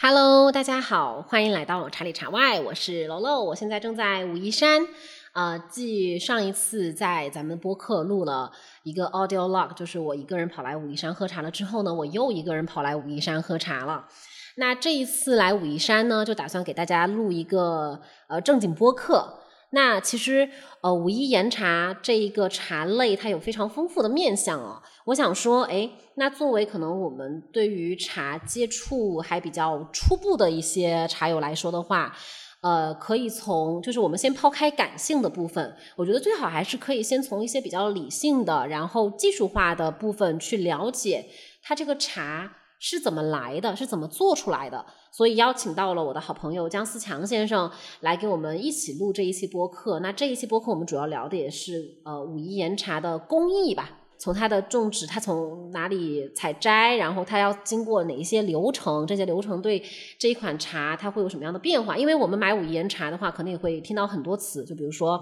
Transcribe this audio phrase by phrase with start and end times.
[0.00, 4.86] Hello，大家好，欢迎来到茶里茶外，我是楼楼，我现在正在武夷山。
[5.32, 8.52] 呃，继上一次在咱们播客录了
[8.84, 14.06] 一个 audio log，就是我一个人跑来武夷山喝茶了之后呢，我又一个人跑来武夷山喝茶了。
[14.54, 19.40] 那这一次来武夷山呢，就打算给大家录一个呃正经播客。
[19.70, 20.48] 那其实
[20.80, 24.82] 呃武夷岩茶这一个茶类，它有非常丰富的面相哦。
[25.04, 32.16] 我想说，哎，那作为可能我们对于茶接触还比较初步的一些茶友来说的话，
[32.62, 41.26] 呃，可以从就是我们先抛开感性的部分，我觉得最好还是可以先从一些比较理性的，然后技术化的部分去了解
[41.62, 44.84] 它这个茶是怎么来的，是怎么做出来的。
[45.10, 49.98] 所以邀请到了我的好朋友姜思强先生来给我们一起录这一期播客。
[50.00, 53.97] 那这一期播客我们主要聊的也是呃武夷岩茶的工艺吧。
[54.18, 59.82] 从它的种植，它从哪里采摘，然后它要经过哪一些流程，这些流程对
[60.18, 61.96] 这一款茶它会有什么样的变化？
[61.96, 65.20] 因为我们买武夷岩茶的话，可能也会听到很多词，就比如说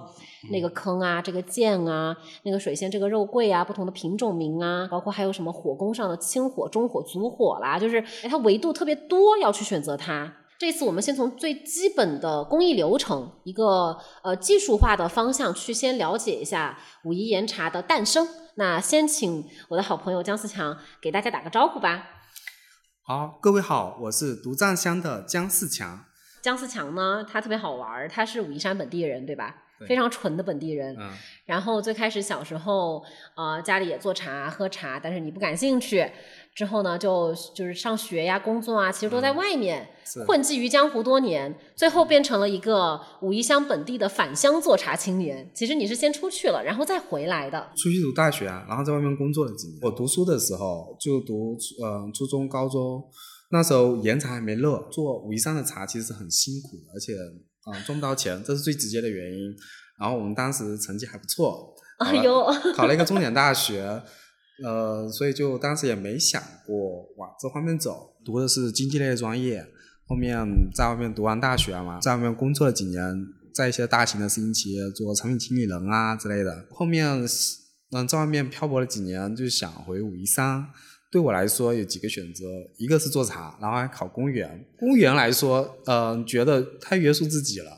[0.51, 10.33] 那个坑啊，这个涧啊，那个水仙，这个肉桂啊，不同的品种名啊，包括还有什么火攻上的清火、中火、足火啦，就是它维度特别多，要去选择它。
[10.59, 18.27] 这次我们先从最基本的工艺流程，一个呃技术化的方向去先了解一下武夷岩茶的诞生。
[18.55, 22.07] 那先请我的好朋友姜思强给大家打个招呼吧。
[23.03, 26.07] 好，各位好，我是独藏乡的姜思强。
[26.43, 29.66] 姜思强呢，他特别好玩儿，他是武夷山本地人，对吧？
[29.87, 30.97] 非常纯的本地人。
[30.99, 31.11] 嗯。
[31.45, 33.03] 然后最开始小时候，
[33.37, 36.11] 呃，家里也做茶喝茶，但是你不感兴趣。
[36.55, 39.87] 之后呢，就就是上学呀、工作啊，其实都在外面
[40.27, 45.51] 混迹于江湖多年，最后变成了一个武夷乡本地的返乡做茶青年。
[45.53, 47.61] 其实你是先出去了，然后再回来的。
[47.77, 49.79] 出去读大学啊，然后在外面工作了几年。
[49.83, 53.05] 我读书的时候就读呃初中、高中，
[53.51, 57.13] 那时候岩茶还没热，做武夷山的茶其实是很辛苦的，而且
[57.67, 59.55] 嗯赚不到钱，这是最直接的原因。
[59.99, 64.03] 然后我们当时成绩还不错，哎呦，考了一个重点大学。
[64.65, 66.77] 呃，所以就当时也没想过
[67.19, 69.63] 往这方面走，读的是经济类的专业。
[70.07, 73.03] 后面在外面读完大学嘛，在外面工作了几年，
[73.55, 76.67] 在一些大型的私营企业做产品经理人啊之类的。
[76.71, 77.07] 后面
[77.91, 80.67] 嗯，在外面漂泊了几年，就想回武夷山。
[81.11, 82.45] 对我来说有几个选择，
[82.77, 84.67] 一个是做茶，然后还考公务员。
[84.79, 87.71] 公务员来说，嗯，觉得太约束自己了。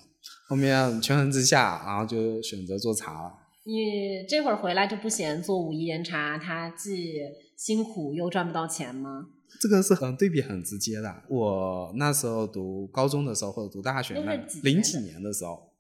[0.49, 3.33] 后面权衡之下，然后就选择做茶了。
[3.65, 7.19] 你这会儿回来就不嫌做武夷岩茶，它既
[7.55, 9.27] 辛苦又赚不到钱吗？
[9.61, 11.23] 这个是很对比很直接的。
[11.29, 15.71] 我那时候读高中的时候或者读大学那零几年的时候，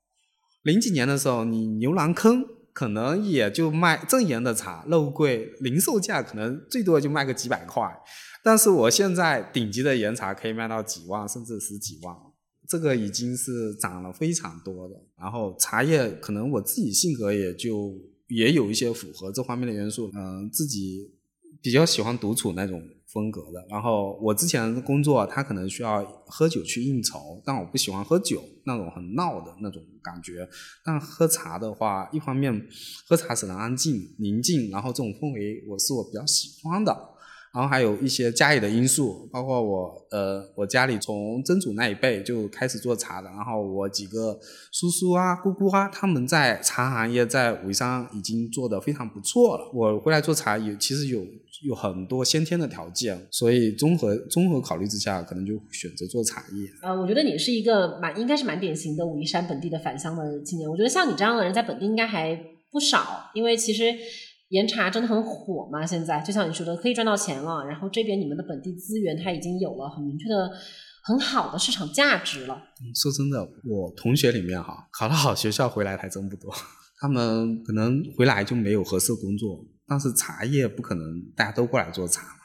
[0.64, 2.44] 零几年的时候，你牛栏坑
[2.78, 7.82] 可能也就卖正岩的茶，肉桂零售价可能最多就卖个几百块，
[8.40, 12.14] 但是我现在顶级的岩茶可以卖到几万甚至十几万。
[12.68, 17.96] 这个已经是涨了非常多的，然后茶叶可能我自己性格也就
[18.28, 21.10] 也有一些符合这方面的元素，嗯，自己
[21.60, 22.80] 比较喜欢独处那种
[23.12, 23.66] 风格的。
[23.68, 30.48] 然后我之前工作，他可能需要喝酒去应酬，但我不喜欢喝酒那种很闹的那种感觉。
[30.84, 32.68] 但喝茶的话，一方面
[33.06, 37.14] 喝茶使人安静宁静，然后这种氛围我是我比较喜欢的。
[37.54, 44.38] 然后还有一些家里的因素，包括我，呃，我家里从曾祖那一辈就开始做茶的，然后我几个
[44.70, 49.70] 叔叔啊、姑姑啊，他们在茶行业在武夷山已经做得非常不错了。
[49.74, 51.26] 我回来做茶也其实有
[51.66, 56.68] 有很多先天的条件，所以综合综合考虑之下，可能就选择做茶叶。
[56.82, 60.70] 呃，我觉得你是一个蛮应该是蛮典型的武夷山本地的返乡的青年。
[60.70, 62.38] 我觉得像你这样的人在本地应该还
[62.70, 63.84] 不少，因为其实。
[64.48, 65.84] 岩茶真的很火嘛？
[65.86, 67.64] 现在就像你说的，可以赚到钱了。
[67.66, 70.50] 然后这边你们的本地资源，它已经有了很明确的、
[71.02, 72.58] 很好的市场价值了。
[72.94, 76.50] 说真的，我同学里面哈，考了好学校回来还真不多。
[77.00, 82.37] 他们可能回来就没有合适工作，但是茶叶不可能大家都过来做茶。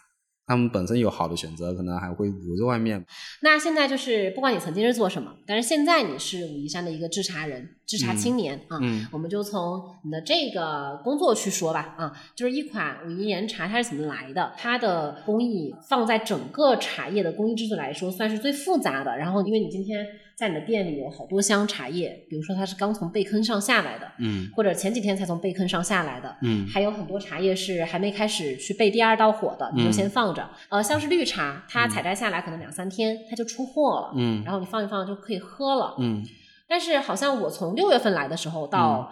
[0.46, 3.06] 他们本身有好的选择，可能还会留在外面。
[3.42, 8.78] 那现在就是，不管你曾经是做什么，但是现在你是武夷山的一个制茶人、制茶青年啊。
[8.82, 9.08] 嗯。
[9.12, 14.54] 我们就从你的这个工作去说吧啊，就是一款武夷岩茶它是怎么来的？
[14.58, 19.18] 它的工艺放在整个茶叶的工艺制作来说，算是最复杂的。
[19.18, 20.06] 然后，因为你今天。
[20.36, 30.50] 在你的店里有好多箱茶叶，比如说它是刚从贝坑上下来的，嗯，或者前几天才从贝坑上下来的，嗯，还有很多茶叶是还没开始去备第二道火的，你就先放着。
[30.70, 36.24] 呃，像是绿茶，它采摘下来可能两三天它就出货了，嗯，然后你放一放就可以喝了，嗯。
[36.68, 39.12] 但是好像我从六月份来的时候到，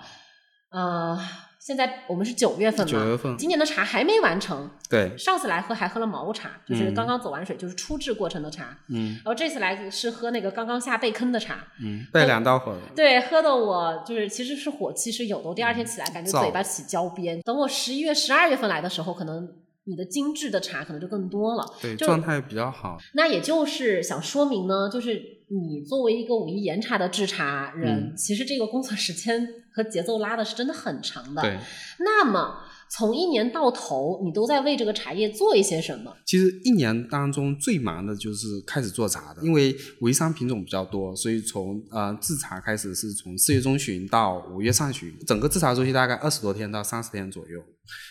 [0.72, 1.20] 呃，
[1.62, 4.68] 现在我们是九月份嘛，九月份，今年的茶还没完成。
[4.90, 8.76] 对，上次来喝还喝了毛茶，就是刚刚走完水，就是初制过程的茶。
[8.90, 11.68] 嗯，然后这次来是喝那个刚刚下被坑的茶。
[11.80, 12.76] 嗯，备两道火。
[12.96, 17.40] 对，喝的我就是其实是火气是有的，我第二天起来感觉嘴巴起焦边。
[17.42, 19.48] 等我十一月、十二月份来的时候，可能
[19.84, 21.64] 你的精致的茶可能就更多了。
[21.80, 22.98] 对，状态比较好。
[23.14, 29.48] 那也就是想说明呢，就是你作为一个武夷岩茶的制茶人，其实这个工作时间。
[29.74, 31.42] 和节奏拉的是真的很长的。
[31.42, 31.58] 对，
[32.00, 32.58] 那么
[32.90, 36.14] 从一年到头，你都在为这个茶叶做一些什么？
[36.26, 47.64] 其实一年当中最忙的就是开始做茶的，因为武夷山品种比较多，所以从呃制茶开始是从四月中旬到五月上旬，整个制茶周期大概二十多天到三十天左右。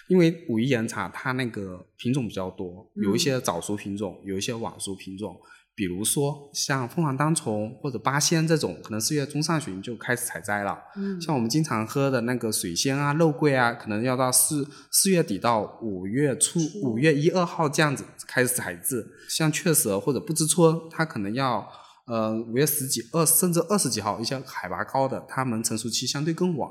[0.09, 5.39] 因为武夷岩茶它那个品种比较多，有一些早熟品种，有一些晚熟品种。
[5.81, 10.79] 比如说像凤凰单丛或者八仙这种，可能四月中上旬就开始采摘了。
[10.95, 19.07] 嗯，像我们经常喝的那个水仙啊、肉桂啊，可能要到四四月底到五月初、五月一二号这样子开始采制。
[19.31, 21.67] 像雀舌或者不知春，它可能要
[22.07, 26.71] 呃五月十几、二甚至二十几号，一些海拔高的，它们成熟期相对更晚，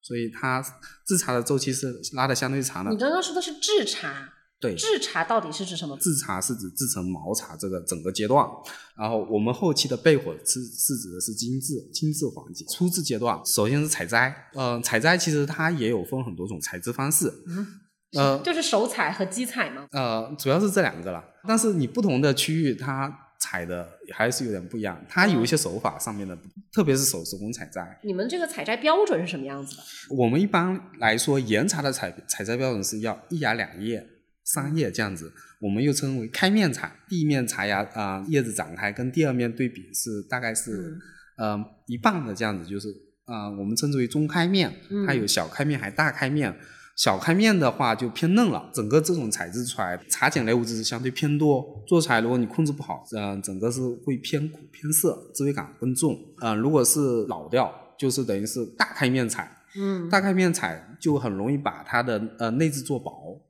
[0.00, 0.64] 所以它
[1.04, 2.92] 制茶的周期是拉的相对长的。
[2.92, 4.33] 你刚刚说的是制茶。
[4.64, 5.94] 对，制茶到底是指什么？
[5.98, 8.48] 制茶是指制成毛茶这个整个阶段，
[8.96, 12.64] 然后我们后期的焙火是是指的是精制精制环节。
[12.64, 17.66] 初制阶段，首先是采摘，嗯，采摘其实它也有分很多种采制方式，嗯，
[18.16, 19.86] 呃，就是手采和机采吗？
[19.90, 26.34] 呃，主要是这两个了，但是你不同的区域它采的还是有点不一样，它有一些手法上面的，
[26.72, 28.00] 特别是手手工采摘。
[28.02, 29.82] 你们这个采摘标准是什么样子的？
[30.16, 34.08] 我们一般来说，岩茶的采采摘标准是要一芽两叶。
[34.44, 36.92] 三叶这样子，我们又称为开面茶。
[37.08, 40.96] 第一面茶芽啊，叶子展开跟第二面对比是大概是
[41.38, 42.88] 呃一半的这样子，就是
[43.24, 44.72] 啊，我们称之为中开面。
[45.06, 46.54] 它有小开面还大开面。
[46.96, 48.70] 小开面的话就偏嫩了。
[48.72, 51.82] 整个这种材质出来，茶碱类物质是相对偏多。
[51.88, 56.16] 做出来如果你控制不好，嗯，整个是会偏苦偏涩，滋味感更重。
[56.40, 57.68] 嗯，如果是老调，
[57.98, 59.50] 就是等于是大开面采。
[59.76, 63.40] 嗯，大开面采就很容易把它的呃内质做薄。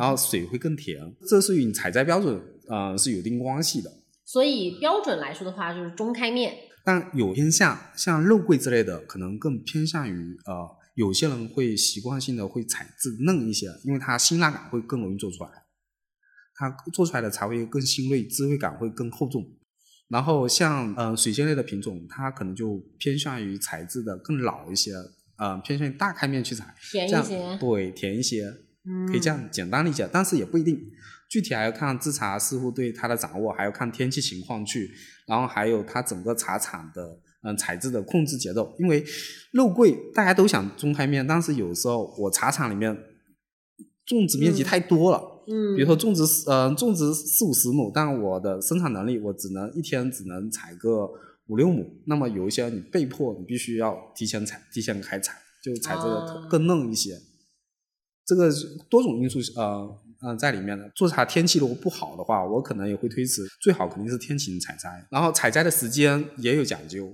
[0.00, 0.98] 然后水会更甜，
[1.28, 3.92] 这是与你采摘标准呃是有一定关系的。
[4.24, 6.54] 所以标准来说的话，就是中开面。
[6.82, 15.50] 但有偏向，像肉桂之类的，可能更偏向于呃，有些人会习惯性的会采制嫩一些，因为它辛辣感会更容易做出来，
[16.54, 19.44] 它做出来的茶会更新锐，滋味感会更厚重。
[20.08, 24.92] 然后像呃水仙类的品种，它可能就偏向于采制的更老一些，
[25.36, 28.50] 呃偏向于大开面去采，甜一些，对，甜一些。
[29.08, 30.80] 可以这样简单理解，但是也不一定，
[31.28, 34.90] 具体还要看制茶师傅对它的掌握，还要看天气情况去，
[35.26, 38.74] 然后还有它整个茶厂的嗯采制的控制节奏。
[38.78, 39.04] 因为
[39.52, 42.96] 肉桂大家都想中开面，但是有时候我茶厂里面
[44.06, 51.08] 种植面积太多了，嗯，比如说种植呃种植四五十亩，但我的生产能力我只能一天只能采个
[51.46, 57.18] 五六亩，那么有一些你被迫你必须要提前采提前开采，就采这个更嫩一些。
[58.30, 58.48] 这个
[58.88, 59.90] 多种因素呃
[60.22, 64.88] 嗯在里面的做茶天气如果不好的话，我可能也会推迟，最好肯定是天晴采摘。
[65.10, 67.12] 然后采摘的时间也有讲究，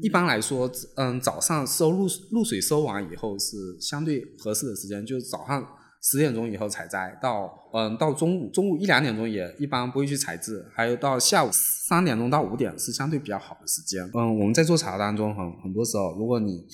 [0.00, 5.62] 一般来说，嗯早上收露露水收完以后是相对合适的时间，就是早上
[6.02, 14.02] 十点钟以后采摘到嗯到中午中午一两点钟也一般不会去采制，还有到下午三点钟到五点是相对比较好的时间。
[14.14, 16.64] 嗯我们在做茶当中很很多时候如果你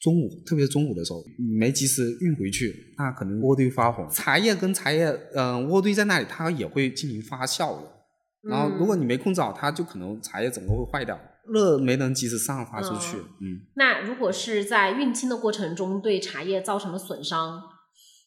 [0.00, 1.24] 中午，特别是中午的时候，
[1.58, 4.08] 没及时运回去，那可能渥堆发红。
[4.10, 7.92] 茶叶跟茶叶，嗯，渥堆在那里，它也会进行发酵的。
[8.42, 13.16] 然后，如果你没控制好，它就可能茶叶整个会坏掉，热没能及时散发出去。
[13.16, 13.66] 嗯。
[13.74, 17.62] 那如果是在运清的过程中对茶叶造成了损伤，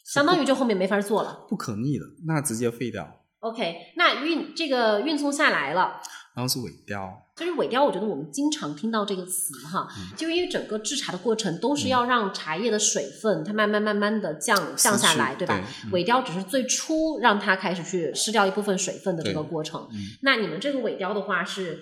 [0.03, 1.45] 相当于就后面没法做了。
[1.47, 3.07] 不可逆的，那直接废掉。
[3.39, 6.01] OK，那运这个运送下来了。
[6.35, 15.65] 然后是尾雕，其实尾雕，我觉得我们经常听到这个词哈，就因为整个制茶的过程都是要让茶叶的水分它慢慢慢慢的降降下来，对吧？
[15.93, 19.87] 尾雕只是最初让它开始去失掉一部分水分的这个过程。
[20.21, 21.79] 那你们这个尾雕的话是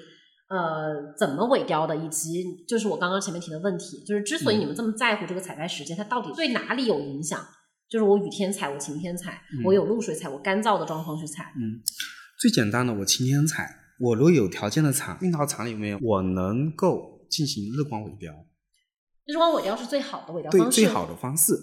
[0.49, 1.95] 呃怎么尾雕的？
[1.95, 7.43] 以及就是我刚刚前面提的问题，就是之所以你们这么在乎这个采摘时间，它到底对哪里有影响？
[7.89, 11.51] 就是我雨天采，我晴天采，我有露水采，我干燥的状况去采。
[11.55, 11.81] 嗯，
[12.37, 13.86] 最简单的，我晴天采。
[13.99, 18.33] 我如果有条件的厂运到厂里面，我能够进行日光尾雕。
[19.25, 20.65] 日光尾雕是最好的尾雕方式。
[20.67, 21.53] 对，最好的方式。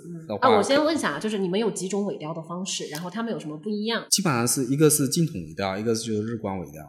[0.41, 2.89] 啊，我先问一下啊，就是你们有几种尾雕的方式？
[2.89, 4.05] 然后它们有什么不一样？
[4.11, 6.83] 基本上是一个是净筒尾雕，一个是就是日光尾雕。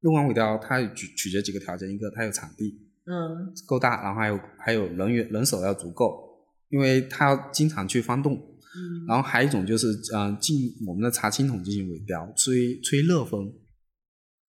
[0.00, 6.22] 日光尾雕它取取决几个条件，一个它有场地，嗯，够大，然后还有还有人员人手要足够，
[6.68, 8.34] 因为它要经常去翻动。
[8.34, 9.06] 嗯。
[9.08, 10.56] 然后还有一种就是，嗯，进
[10.86, 13.52] 我们的茶青桶进行尾雕，吹吹热风。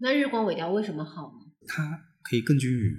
[0.01, 1.53] 那日光尾雕为什么好呢？
[1.67, 2.93] 它可以更均匀，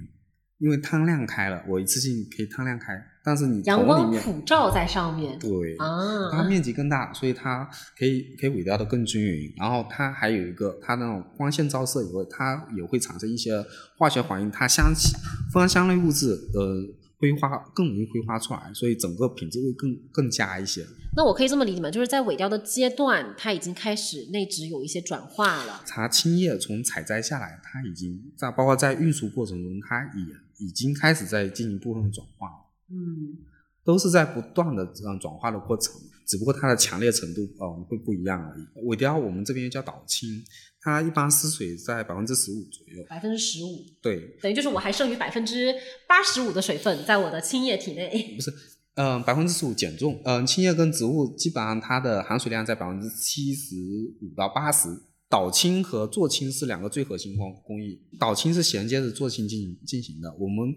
[0.58, 2.94] 因为汤量开了，我一次性可以汤量开。
[3.24, 9.54] 但是你阳光普照在上面，对啊，它面积更大，所以它可以可以尾雕的更均匀。
[9.58, 13.64] 然后它还有一个，它那种光线照射以后，它也会产生一些
[13.98, 15.16] 化学反应，它香气
[15.54, 16.84] 芳香类物质呃
[17.20, 20.86] 挥发更容易挥发出来，所以整个品质会更更佳一些。
[21.16, 21.92] 那我可以这么理解吗？
[21.92, 25.82] 就是在尾雕的阶段，它已经开始内质有一些转化了。
[25.86, 32.56] 茶青叶从采摘下来，它已经在包括在运输过程中，它也已经开始在进行部分的转化了。
[32.90, 33.38] 嗯，
[33.84, 35.94] 都是在不断的这样转化的过程，
[36.26, 38.86] 只不过它的强烈程度呃会不一样而已。
[38.86, 40.42] 尾雕我们这边叫导青，
[40.82, 43.04] 它一般失水在百分之十五左右。
[43.10, 45.74] 百分之十五，对，等于就是我还剩余百分之
[46.08, 48.36] 八十五的水分在我的青叶体内。
[48.36, 48.54] 不是，
[48.96, 53.76] 嗯，百分之十五减重，嗯，青叶跟植物基本上它的含水量在百分之七十
[54.22, 54.90] 五到八十。
[55.30, 60.76] 导青和做青是两个最核心工工艺，导青是衔接着做青进行进行的，我们。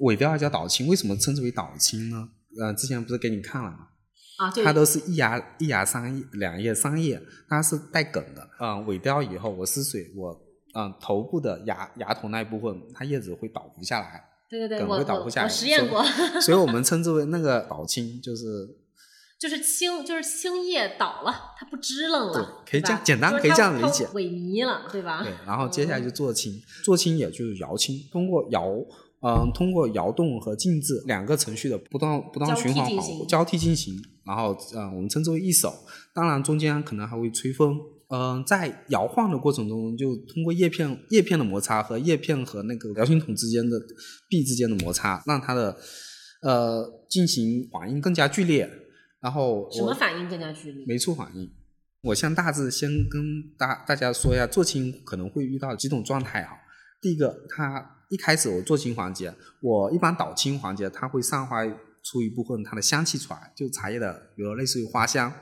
[0.00, 2.28] 尾雕叫导青，为什么称之为导青呢？
[2.60, 3.88] 呃，之前不是给你看了吗？
[4.38, 8.48] 啊，它都是一芽一芽三叶两叶三叶，它是带梗的。
[8.60, 10.38] 嗯，萎凋以后我失水，我
[10.74, 14.24] 嗯头部的芽芽头那一部分，它叶子会倒伏下来。
[14.48, 15.46] 对对对，梗会倒伏下来。
[15.46, 16.04] 我实验过。
[16.40, 18.44] 所以我们称之为那个倒青，就是
[19.38, 24.04] 就是青就是青叶倒了，它不支棱了，可以这样简单可以这样理解。
[24.08, 25.22] 萎靡了，对吧？
[25.22, 28.70] 对，然后接下来就做青，做青也就是摇青，通过摇。
[29.22, 32.88] 嗯，通过摇动和静置两个程序的不断不断循环
[33.26, 35.72] 交替进行，然后嗯，我们称之为一手。
[36.12, 37.78] 当然中间可能还会吹风。
[38.08, 43.80] 嗯，在摇晃的过程中，就通过叶片叶片的摩擦和叶片和那个摇青桶之间的
[44.28, 45.76] 壁之间的摩擦，让它的
[46.42, 48.70] 呃进行反应更加剧烈。
[49.20, 50.84] 然后什么反应更加剧烈？
[50.86, 51.50] 酶促反应。
[52.02, 56.52] 我先大致先跟大大家说一下，做青可能会遇到几种状态啊。
[57.00, 57.92] 第一个，它。
[58.08, 61.66] 一开始我做青环节，我一般导青环节，它会上发
[62.06, 65.32] 出一部分它的香气出来，就茶叶的，比如类似于花香。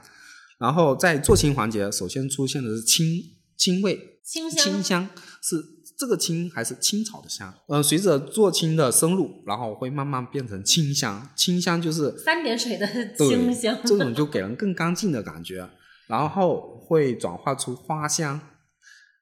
[0.56, 3.20] 然后在做青环节，首先出现的是青
[3.56, 5.10] 青味，清香，清香
[5.42, 5.62] 是
[5.98, 7.52] 这个青还是青草的香？
[7.68, 15.68] 嗯，随着做青的深入，然后会慢慢变成清香，清香就是三点水的清香，这种就给人更干净的感觉。
[16.06, 18.40] 然后会转化出花香，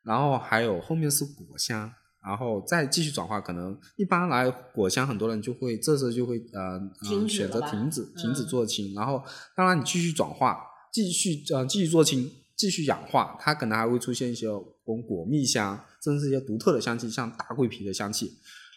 [0.04, 1.92] 然后还有后面是果香。
[2.24, 6.80] 然后再继续转化，可能一般来果香，很多人就会这时候就会呃
[7.28, 8.94] 选择停止停止做青。
[8.94, 9.20] 然后
[9.56, 10.56] 当然你继续转化，
[10.92, 14.46] 继续呃继续做青，继续氧化，它可能还会出现一些
[14.84, 18.30] 果果蜜香，甚至一些独特的香气，像大桂皮的香气。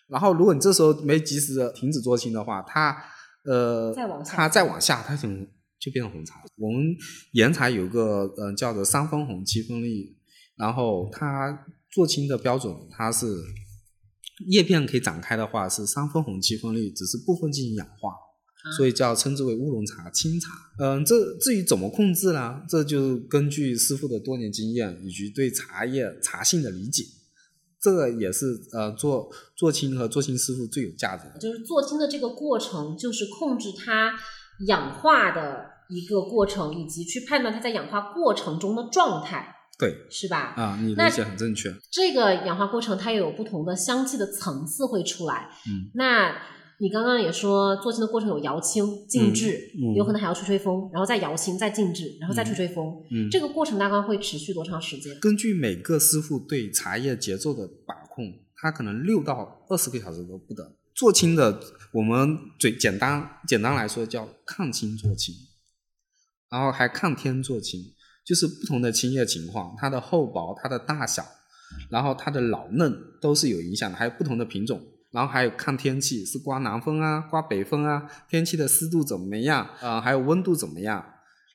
[0.07, 2.97] 然后如果你这时候没及时的停止做青的话，它
[3.43, 3.93] 呃
[4.25, 5.47] 它再往下，它可能
[5.79, 6.41] 就变成红茶。
[6.57, 6.81] 我们
[7.33, 10.17] 岩茶有个呃叫做三分红七分绿，
[10.57, 11.63] 然后它。
[11.95, 13.25] 做青的标准，它是
[14.49, 18.11] 叶片可以展开的话是三分红七分绿，只是部分进行氧化，
[18.75, 20.49] 所以叫称之为乌龙茶、青茶。
[20.77, 22.61] 嗯，这至于怎么控制呢？
[22.67, 27.05] 这就根据师傅的多年经验以及对茶叶茶性的理解，
[27.81, 31.39] 这个也是呃做做青和做青师傅最有价值的。
[31.39, 34.13] 就是做青的这个过程，就是控制它
[34.67, 39.54] 氧化的一个过程，以及去判断它在氧化过程中的状态。
[39.77, 40.53] 对，是吧？
[40.55, 41.75] 啊，你理解很正确。
[41.91, 45.49] 这个氧化过程它也有不同的香气的层次会出来。
[45.67, 46.33] 嗯，那
[46.79, 52.85] 你刚刚也说做青的过程有摇青、静置，有可能还要吹吹风，然后再摇青、再静置，然后再吹吹风。
[53.11, 55.17] 嗯，这个过程大概会持续多长时间？
[55.19, 60.65] 根据每个师傅对茶叶节奏的把控，他可能六到二十个小时都不等。
[60.93, 61.59] 做青的，
[61.91, 65.35] 我们最简单简单来说叫抗青做青，
[66.49, 67.81] 然后还抗天做青。
[68.25, 71.23] 就是不同的青叶情况，它的厚薄、它的大小，
[71.89, 72.91] 然后它的老嫩
[73.21, 73.95] 都是有影响的。
[73.95, 80.01] 还有不同的品种，然后还有看天气，是刮南风啊，刮北风啊，天气的湿度怎么样啊？
[80.01, 81.05] 还有温度怎么样？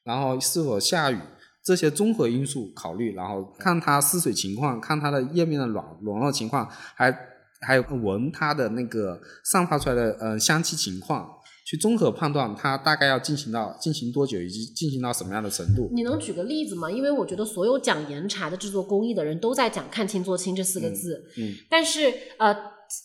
[0.04, 1.18] 然后是否下雨？
[1.62, 7.14] 这些综合因素考虑，然后看它湿水情况，看它的叶面的软软弱情况，还
[7.60, 11.28] 还有闻它的那个散发出来的呃香气情况。
[11.70, 15.88] 去综合判断它大概要进行到进行多久，以及进行到什么样的程度。
[15.92, 16.90] 你能举个例子吗？
[16.90, 21.24] 因为我觉得所有讲岩茶的制作工艺的人都在讲“看清做清”这四个字。
[21.38, 21.54] 嗯。
[21.70, 22.52] 但是呃，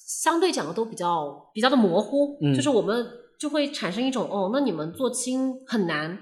[0.07, 2.39] 相对讲的都比较比较的模糊。
[2.41, 2.55] 嗯。
[2.55, 3.05] 就是我们
[3.39, 6.17] 就会产生一种哦，那你们做清很难。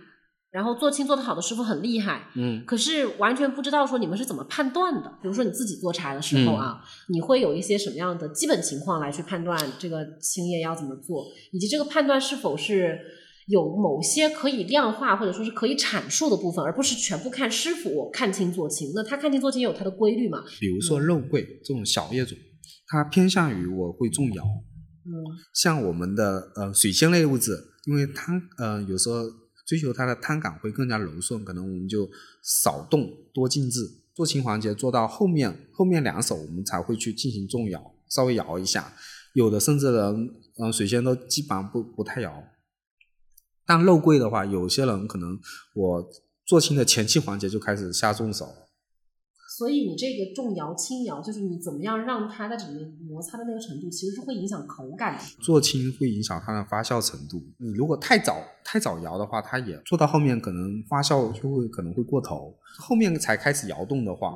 [0.54, 5.10] 然后做青做得好的师傅很厉害，嗯，可是完全不知道说你们是怎么判断的。
[5.20, 6.80] 比如说你自己做茶的时候啊，
[7.10, 13.00] 你会有一些什么样的基本情况来去判断这个青叶要怎么做，以及这个判断是否是
[13.48, 18.92] 有某些可以量化或者说是可以阐述的部分，而不是全部看师傅看清做清。
[18.94, 20.44] 那他看清做清有他的规律嘛？
[20.60, 22.38] 比如说肉桂这种小叶种，
[22.86, 24.44] 它偏向于我会种瑶。
[25.06, 25.12] 嗯，
[25.54, 27.52] 像我们的呃水仙类物质，
[27.88, 29.16] 因为它呃有时候
[29.66, 32.10] 追求它的汤感会更加柔顺，可能我们就
[32.42, 33.80] 少动多静置，
[34.14, 38.94] 做轻环节做到后面后面两手我们才会去进行重摇，稍微摇一下。
[39.34, 40.30] 有的甚至人
[40.60, 42.44] 嗯水仙都基本上不不太摇。
[43.66, 45.40] 但肉桂的话，有些人可能
[45.74, 46.12] 我
[46.46, 48.46] 做轻的前期环节就开始下重手，
[49.56, 55.24] 所以你这个重摇轻摇，就是你怎么样让它在里面摩擦的那个程度，其实是会影响口感的。
[55.42, 64.34] 做轻会影响它的发酵程度，你如果太早太早摇的话，它也做到后面可能发酵就会可能会过头，后面才开始摇动的话，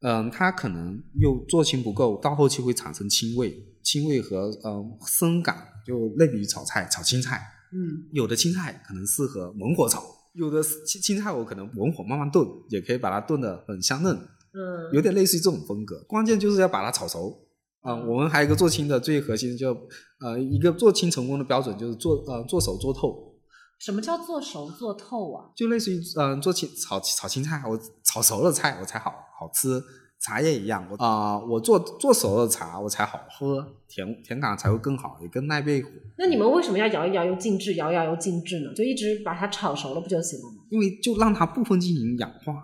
[0.00, 7.40] 嗯，它可能又做轻不够，到后期会产生青味，青味和嗯生感，就类比于炒菜炒青菜。
[7.72, 10.02] 嗯，有的青菜可能适合猛火炒，
[10.34, 14.14] 有的青青菜我可能文火慢慢炖，也可以把它炖得很香嫩。
[14.16, 17.40] 嗯，有点类似于这种风格，关键就是要把它炒熟。
[17.80, 19.76] 啊，我们还有一个做青的最核心就
[20.20, 23.34] 呃一个做青成功的标准就是做呃做熟做透。
[23.78, 25.50] 什么叫做熟做透啊？
[25.54, 29.82] 就类似于嗯做青炒炒青菜，我炒熟了菜我才好好吃。
[30.24, 35.90] 茶叶一样，我啊，我做做熟了茶，我才好喝，甜甜感才会更好，也更耐背火。
[36.16, 38.72] 那你们为什么要摇一摇又静置，摇一摇又静置呢？
[38.72, 40.64] 就一直把它炒熟了不就行了吗？
[40.70, 42.54] 因为就让它部分进行氧化，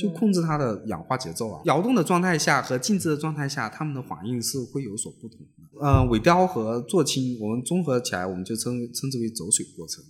[0.00, 1.60] 就控制它的氧化节奏啊。
[1.64, 5.84] 摇动的状态下和静置的状态下，它们的反应是会有所不同的。
[5.84, 10.04] 呃，尾雕和做青，我们综合起来，我们就称称之为走水过程。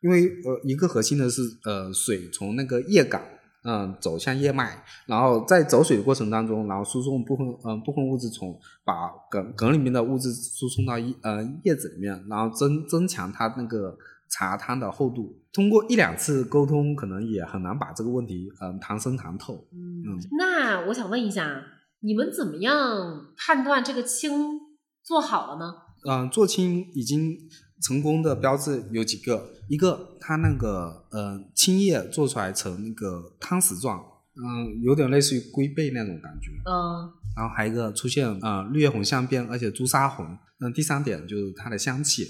[0.00, 3.22] 因为呃，一个核心的是呃，水从那个叶杆。
[3.62, 13.94] 嗯，走向叶脉，然后在走水的过程当中，然后输送部分嗯部分物质从把梗梗里面的物质输送到叶呃叶子里面，然后增增强它那个
[14.30, 15.36] 茶汤的厚度。
[15.52, 19.66] 通过一两次沟通，可能也很难把这个问题嗯谈深谈透。
[19.72, 21.62] 嗯，那我想问一下，
[22.00, 24.58] 你们怎么样判断这个青
[25.02, 25.74] 做好了呢？
[26.08, 27.36] 嗯，做青已经。
[27.82, 33.98] 成功的标志有几个，一个它那个呃青叶做出来成那个汤匙状，
[34.36, 40.26] 嗯，有点类似于龟背那种感觉，嗯，然后还有一个出现呃绿叶红相变，而且朱砂红，
[40.60, 42.26] 嗯，第三点就是它的香气，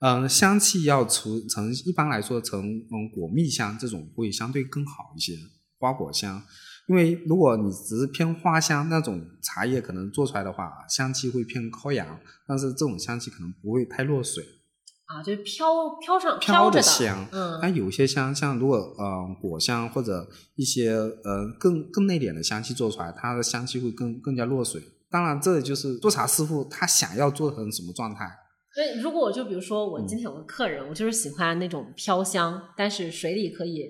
[0.00, 5.36] 嗯，香气要出成一般来说成嗯果蜜香这种会相对更好一些，
[5.78, 6.42] 花果香。
[6.86, 14.42] 因为如果你只是偏花香那种茶叶，可能做出来的话，香气会偏高扬，但是这种香气可能不会太落水。
[15.08, 24.82] 啊，就是飘飘上飘着香，嗯，但有些香，像如果呃果香或者一些呃更更内敛的香气做出来，它的香气会更更加落水。
[25.10, 28.30] 当然，这就是做茶师傅他想要做成什么状态。
[28.74, 33.86] 所以，如果我就比如说我今天有个客人，我就是喜欢那种飘香，但是水里可以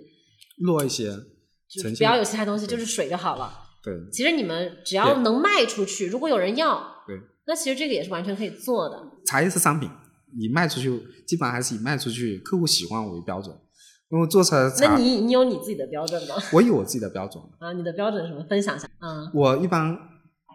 [0.58, 1.10] 落一些，
[1.68, 3.52] 就不要有其他东西，就是水就好了。
[3.82, 6.78] 对，其实你们只要能卖出去，如果有人要，
[7.08, 7.16] 对，
[7.48, 8.96] 那其实这个也是完全可以做的。
[9.26, 9.90] 茶叶是商品。
[10.36, 10.90] 你卖出去，
[11.26, 13.56] 基本上还是以卖出去客户喜欢为标准，
[14.10, 14.86] 因为做出来的茶。
[14.86, 16.34] 那你你有你自己的标准吗？
[16.52, 17.42] 我有我自己的标准。
[17.58, 18.44] 啊，你的标准什么？
[18.48, 18.88] 分享一下。
[19.00, 19.96] 嗯，我一般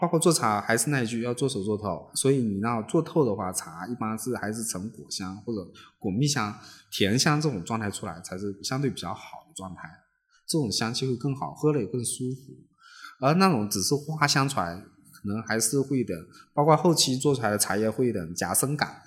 [0.01, 2.09] 包括做茶，还是那一句，要做熟做透。
[2.13, 5.59] 所以你要做透的话，茶一般是还是成果香或者
[5.97, 6.53] 果蜜香、
[6.91, 9.89] 甜香这种状态出来，才是相对比较好的状态。
[10.45, 12.53] 这种香气会更好，喝了也更舒服。
[13.21, 16.13] 而那种只是花香出来，可能还是会的。
[16.53, 19.01] 包括后期做出来的茶叶会有点夹生感。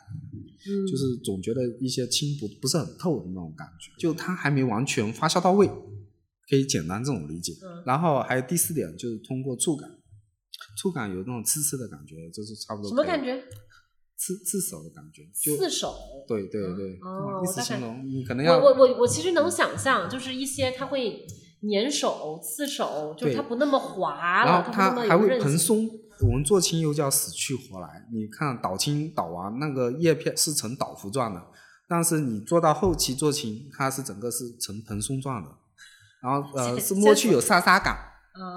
[0.88, 5.66] 就是总觉得一些清不不是很透的那种感觉，就它还没完全发酵到位，
[6.48, 7.52] 可以简单这种理解。
[7.84, 9.88] 然后还有第四点就是通过触感，
[10.78, 12.88] 触感有那种刺刺的感觉，就是差不多。
[12.88, 13.42] 什么感觉？
[14.16, 15.22] 刺刺手的感觉。
[15.34, 15.94] 就刺手。
[16.26, 16.98] 对对对。
[17.02, 18.58] 哦，我形容你可能要。
[18.58, 21.26] 我我我我其实能想象，就是一些它会
[21.70, 25.88] 粘手、刺手，就是它不那么滑然后，它还会蓬松。
[26.20, 31.42] 我们做青又叫死去活来，你看倒青倒完那个叶片是呈倒伏状的，
[31.88, 35.50] 但是你做到后期做青，它是整个是呈蓬松状的，
[36.22, 37.96] 然后呃是摸去有沙沙感，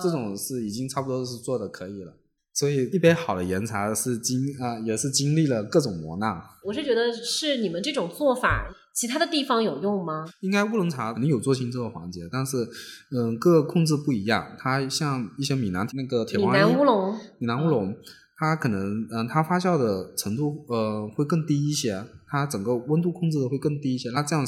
[0.01, 2.13] 这种是已经差不多是做的可以了。
[2.53, 6.41] 所以一杯好的岩茶是经啊也是经历了各种磨难。
[6.63, 8.69] 我是觉得是你们这种做法。
[8.99, 10.25] 其他的地方有用吗？
[10.41, 12.67] 应该乌龙茶肯定有做清这个环节，但是，
[13.15, 14.45] 嗯，各个控制不一样。
[14.59, 17.95] 它像一些闽南那个铁观音、闽南乌龙、闽南乌龙，
[18.35, 24.09] 它可能，嗯，它发酵的程度，呃，会更低一些，它整个温度控制的会更低一些。
[24.09, 24.45] 那这样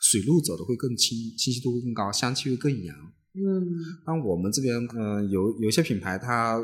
[0.00, 2.94] 水路走的会更清，清晰度会更高，香气会更扬。
[3.34, 3.64] 嗯，
[4.06, 6.56] 那我们这边，嗯，有有些品牌它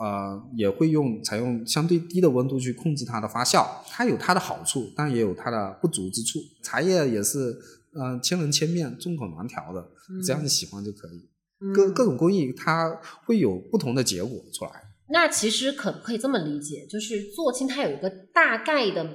[0.00, 6.40] 呃也会用采用相对低的温度去控制它的发酵，它有它的好处，但也有它的不足之处。
[6.62, 7.56] 茶叶也是，
[7.94, 9.88] 嗯，千人千面，众口难调的，
[10.24, 11.28] 只要你喜欢就可以。
[11.72, 14.70] 各各种工艺它会有不同的结果出来。
[15.08, 19.08] 那其实可不可以这么理解，就是做青它有一个大概的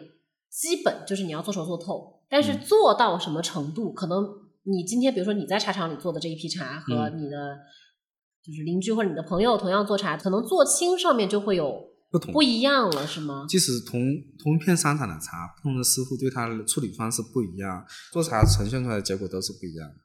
[0.49, 4.25] 基本，就是你要做熟做透，但是做到什么程度，可能
[4.63, 7.57] 你今天比如说你在茶厂里做的这一批茶和你的
[8.43, 13.45] 就是邻居或者你的朋友同样做茶，可能做青上面就会有不同不一样了，是吗？
[13.47, 14.01] 即使同
[14.37, 19.95] 同一片山产的茶，不同的师傅对它的处理方式不一样，做茶呈现出来的结果都是不一样的。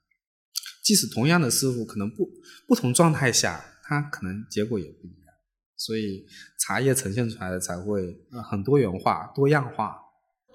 [0.85, 2.29] 即使同样的师傅，可能不
[2.69, 5.35] 不同状态下，它可能结果也不一样。
[5.77, 6.25] 所以
[6.59, 8.17] 茶叶呈现出来的才会
[8.49, 9.97] 很多元化、多样化。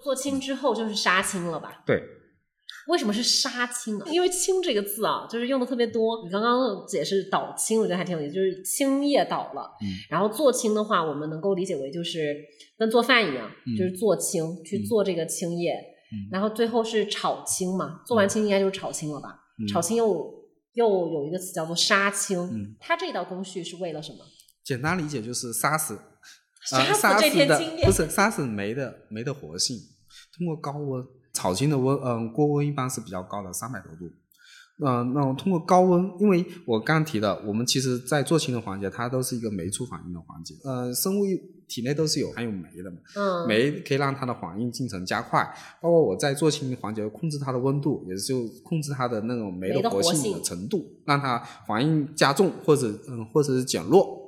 [0.03, 1.83] 做青之后就是杀青了吧？
[1.85, 2.01] 对。
[2.87, 4.05] 为什么是杀青呢？
[4.09, 6.23] 因为“青”这个字啊，就是用的特别多。
[6.23, 9.71] 你刚刚解释倒青，我觉得还挺有意思，就是青叶倒了。
[9.81, 9.87] 嗯。
[10.09, 12.35] 然后做青的话，我们能够理解为就是
[12.77, 15.73] 跟做饭一样，就是做青去做这个青叶。
[16.11, 16.27] 嗯。
[16.31, 18.01] 然后最后是炒青嘛？
[18.05, 19.39] 做完青应该就是炒青了吧？
[19.71, 20.33] 炒青又
[20.73, 22.39] 又有一个词叫做杀青。
[22.39, 22.75] 嗯。
[22.79, 24.19] 它这道工序是为了什么？
[24.63, 25.99] 简单理解就是杀死，
[26.63, 29.77] 杀死这片青叶，不是杀死酶的酶的活性。
[30.37, 34.13] 通过高温炒青的温，嗯，锅温一般是比较高的，三百多度。
[34.83, 40.55] 嗯，那通过高温，因为我刚刚提的，我们其实在做青的环节，它都是一个酶促反应的环节。
[40.63, 41.23] 呃，生物
[41.67, 45.43] 体内都是有含有酶的嘛，嗯，酶可以让它的反应进程加快。
[45.79, 54.20] 包括我在做青环节控制它的温度，也就控制它的那种酶的活性的程度，让它反应加重或者嗯或者是减弱。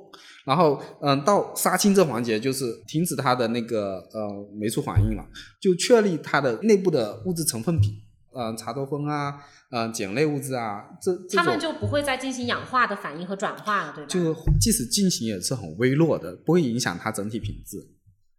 [0.44, 5.24] 然后，嗯，到杀青这环节就是停止它的那个呃酶促反应了，
[5.60, 8.02] 就确立它的内部的物质成分比，
[8.36, 14.08] 嗯，茶多酚啊，嗯，碱类物质啊，这它们就不会再进行氧化的反应和转化了，对吧？
[14.08, 17.78] 就即使进行也是很微弱的，不会影响它整体品质，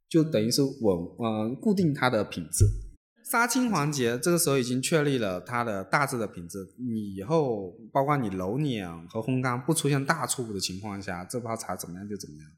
[0.08, 0.72] 就等于是稳，
[1.20, 2.66] 嗯，固定它的品质。
[3.30, 6.60] 杀青环节，这个时候已经确立了它的大致的品质。
[6.78, 12.52] 你以后包括你揉捻和烘干不出现大错误的情况下，这泡茶怎么样就怎么样。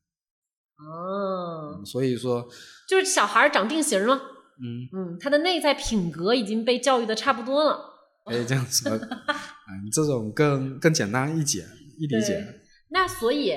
[0.79, 2.47] 哦，所以说，
[2.87, 4.15] 就是小孩长定型了。
[4.59, 7.79] 嗯嗯，他的内在品格已经被教育的差不多了。
[8.25, 11.65] 可以这样说，嗯，这种更更简单易解
[11.97, 12.45] 易理解。
[12.89, 13.53] 那所以，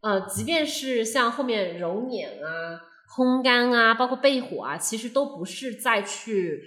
[0.00, 2.80] 呃，即便是像后面揉捻啊。
[3.16, 6.60] 烘干啊，包括焙火啊，其实都不是再去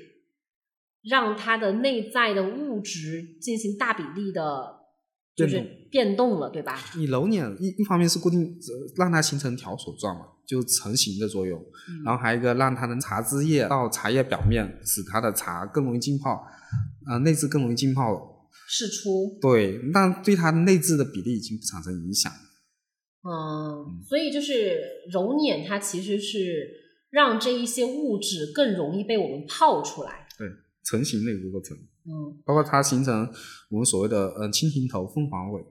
[1.03, 4.77] 让它的内在的物质进行大比例的，
[5.35, 5.59] 就是
[5.91, 6.79] 变动了，对吧？
[6.95, 8.57] 你揉捻一一方面是固定，
[8.95, 11.61] 让它形成条索状嘛，就成型的作用。
[12.05, 16.47] 然后还有一个让它的茶汁液到茶叶表面，使它的茶更容易浸泡，
[17.05, 19.37] 啊，内质更容易浸泡释出。
[19.41, 22.31] 对，但对它的内质的比例已经不产生影响。
[23.27, 24.79] 嗯，所以就是
[25.11, 26.69] 揉捻，它其实是
[27.09, 30.27] 让这一些物质更容易被我们泡出来。
[30.37, 30.47] 对，
[30.85, 31.75] 成型的一个过程。
[32.05, 33.29] 嗯，包括它形成
[33.69, 35.61] 我们所谓的呃蜻蜓头、凤凰尾，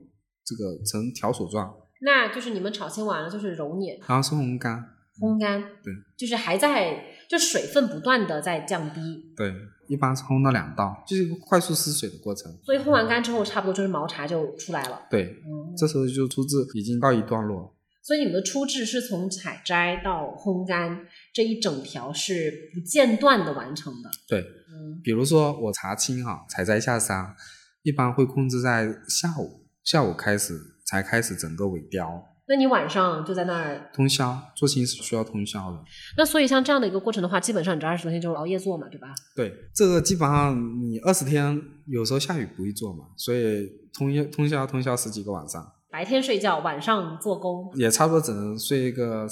[0.45, 1.75] 这个呈条索状。
[2.01, 4.83] 那就是你们炒青完了，就是揉捻，然后是烘干。
[5.19, 5.59] 烘干。
[5.83, 5.91] 对。
[6.15, 9.33] 就是还在，就水分不断的在降低。
[9.35, 9.51] 对。
[9.87, 12.51] 一般是烘到两道，就是一个快速失水的过程。
[12.63, 15.01] 所以烘完干之后，差不多就是毛茶就出来了。
[15.09, 15.35] 对，
[15.77, 17.73] 这时候就出制已经告一段落。
[18.03, 24.09] 所以你们的出制是从采摘到烘干这一整条是不间断的完成的。
[24.29, 27.35] 对，嗯，比如说我茶青哈，采摘下山，
[27.83, 32.23] 一般会控制在下午，下午开始才开始整个尾雕。
[32.49, 35.77] 那你晚上就在那儿通宵做青是需要通宵的。
[36.17, 39.07] 那所以像这样的一个过程的话，基本上你这二十多天就是熬夜做嘛，对吧？
[39.35, 45.73] 对，这个基本上你二十天有时候下雨不会做嘛，所以通夜通宵通宵十几个晚上。
[45.89, 49.27] 白天睡觉，晚上做工，也差不多只能睡一个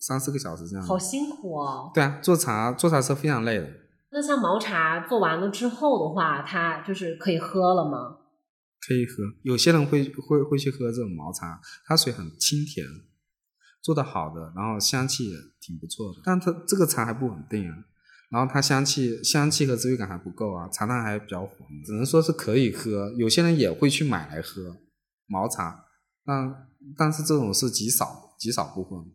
[0.00, 0.86] 三四个小时这样。
[0.86, 1.90] 好辛苦哦。
[1.92, 3.66] 对啊，做茶做茶是非常累的。
[4.12, 8.16] 那像毛茶做完了之后的话，它就是可以喝了吗？
[8.80, 12.86] 可以喝，有些人会会会去喝这种毛茶，它水很清甜，
[13.82, 17.76] 做的好的，然后香气也挺不错的，但它这个茶还不稳定啊，
[18.30, 24.76] 然后它香气香气和滋味感还不够啊，茶汤还比较浑，只能说是可以喝，有些人也会去买来喝
[25.26, 25.84] 毛茶，
[26.24, 29.12] 但但是这种是极少极少部分，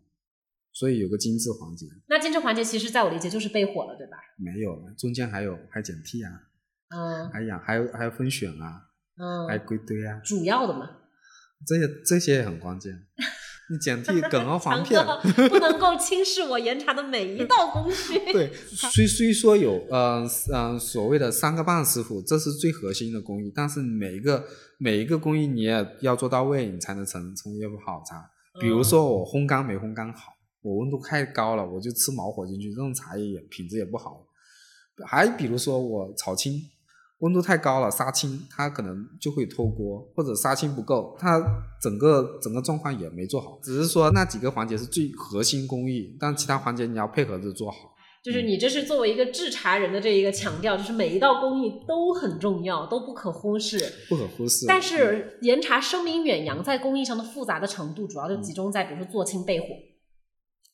[0.73, 1.85] 所以有个精致环节。
[2.07, 4.17] 那精致环节其实在我理解就是焙火了，对吧？
[4.37, 6.41] 没有了，中间还有还剪剔啊，
[6.89, 8.89] 嗯，还养还有还有分选啊。
[9.21, 10.89] 嗯，还归堆啊，主要的嘛，
[11.67, 13.05] 这些这些也很关键。
[13.69, 14.99] 你警惕 梗和黄片，
[15.47, 18.19] 不能够轻视我岩茶的每一道工序。
[18.33, 18.51] 对，
[18.91, 24.43] 虽虽说有呃呃所谓的三个半师傅，这是最核心的工艺，但是每一个
[24.79, 28.29] 每一个工艺你也要做到位，你才能成成一杯好茶。
[28.59, 34.25] 比如说我烘干没烘干好，我温度太高了，我就吃毛火进去，这种茶叶也品质也不好。
[35.05, 36.59] 还比如说我炒青。
[37.21, 41.41] 温度太高了，杀青它可能就会脱锅，或者杀青不够，它
[41.81, 43.57] 整个整个状况也没做好。
[43.63, 47.77] 只是说那几个环节是最核心工艺，但其他环节你要配合着做好。
[48.23, 53.79] 就是你这是作为一个制茶人的这一个强调，就是每一道工艺都很重要，都不可忽视。
[54.07, 54.67] 不可忽视。
[54.67, 59.67] 但是岩茶声名远扬，在工艺上的复杂的程度，主要就集中在比如说做青焙火。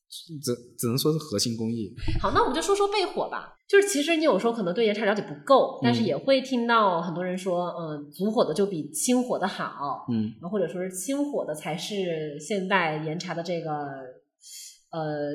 [0.10, 1.94] 只只能说是核心工艺。
[2.22, 3.56] 好，那我们就说说焙火吧。
[3.68, 13.70] 就是其实你有时候可能对岩茶了解不够，但是也会听到很多人说，嗯，足火的就比清火的好，嗯，或者说是清火的才是现代岩茶的这个，
[14.92, 15.32] 呃，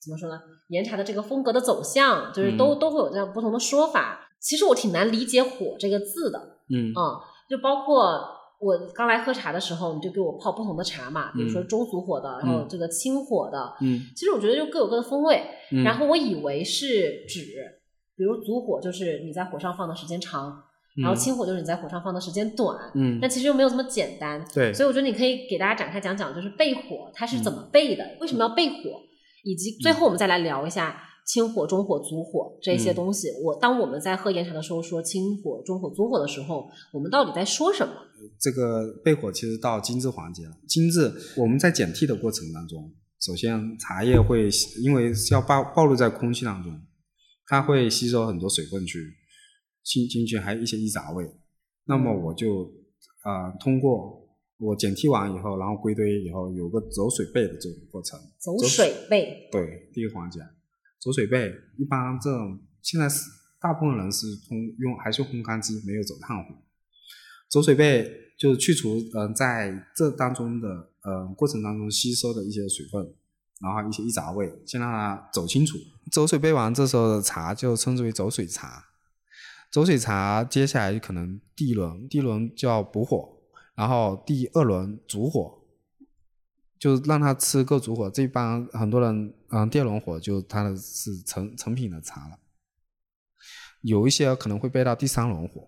[0.00, 0.40] 怎么说呢？
[0.68, 4.30] 岩茶的这个风格的走向，就是都都会有这样不同的说法。
[4.38, 7.18] 其实我挺难理解“火”这个字的，嗯，啊，
[7.50, 8.41] 就包括。
[8.62, 13.74] 我刚来喝茶的时候，你就给我泡不同的茶嘛，比如说中俗火的，然后这个清火的。
[13.80, 15.42] 嗯，其实我觉得就各有各的风味。
[15.72, 17.44] 嗯，然后我以为是指，
[18.16, 20.62] 比如足火就是你在火上放的时间长，
[21.02, 22.78] 然后清火就是你在火上放的时间短。
[22.94, 24.44] 嗯，但其实又没有这么简单。
[24.54, 29.00] 对，所以我觉得你可以给大家展开讲讲，就是焙火它是怎么焙的，为什么要焙火，
[29.42, 31.08] 以及最后我们再来聊一下。
[31.24, 37.94] 清火、中火、足火这些东西，我当我们在喝岩茶的时候说清火、中火、足火的时候，我们到底在说什么？
[38.40, 40.52] 这个焙火其实到精致环节了。
[40.68, 44.48] 精致，我们在减剔的过程当中，首先茶叶会
[44.82, 46.72] 因为要暴暴露在空气当中，
[47.46, 48.98] 它会吸收很多水分去
[49.84, 51.24] 进进去，还有一些异杂味。
[51.84, 52.70] 那么我就
[53.24, 54.24] 呃通过
[54.58, 58.18] 我减替完以后，然后归堆以后，有个走水焙的这个过程。
[58.38, 59.50] 走水焙。
[59.50, 60.40] 对，第一个环节。
[61.02, 63.28] 走水背一般这种现在是
[63.60, 66.54] 大部分人是通用还是烘干机，没有走炭火。
[67.50, 70.68] 走水背就是去除嗯在这当中的
[71.04, 73.14] 嗯过程当中吸收的一些水分，
[73.60, 75.76] 然后一些易杂味，先让它走清楚。
[76.12, 78.84] 走水背完，这时候的茶就称之为走水茶。
[79.72, 83.38] 走水茶接下来可能第一轮，第一轮就要补火，
[83.74, 85.61] 然后第二轮煮火。
[86.82, 92.36] 就让他吃够足火，这帮很多人，嗯，第二轮火就他的是成成品的茶了。
[93.82, 95.62] 有一些可能会背到第三轮火，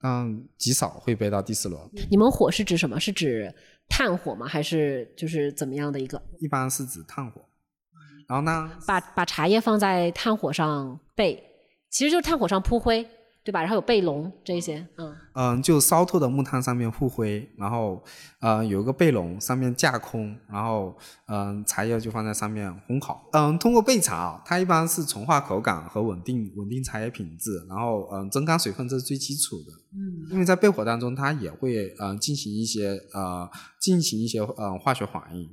[0.00, 1.82] 但极少会背到第四轮。
[2.08, 3.00] 你们火是指什么？
[3.00, 3.52] 是指
[3.88, 4.46] 炭火吗？
[4.46, 6.22] 还是就是怎么样的一个？
[6.38, 7.44] 一般是指炭火。
[8.28, 8.70] 然后呢？
[8.86, 11.36] 把把茶叶放在炭火上焙，
[11.90, 13.04] 其实就是炭火上铺灰。
[13.44, 13.60] 对吧？
[13.60, 18.02] 然后有背笼这些，嗯嗯，就烧透的木炭上面铺灰，然后
[18.40, 23.20] 呃有一个背笼上面架空，然后嗯茶叶就放在上面烘烤。
[23.32, 29.72] 嗯，通过焙茶啊，它一般是纯化口感和稳定稳定茶叶品质，然后嗯增干水分这是最基础的。
[29.94, 33.50] 嗯，因为在焙火当中，它也会嗯进行一些呃
[33.80, 35.50] 进行一些嗯化学反应，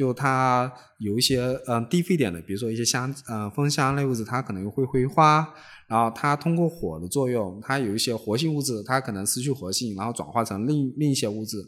[0.00, 5.46] 就它有一些嗯低沸点的，比如说一些香嗯芳香类物质，它可能会挥发。
[5.86, 11.58] 然后它通过火的作用，它有一些活性物质，它可能失去活性，然后转化成另另一些物质。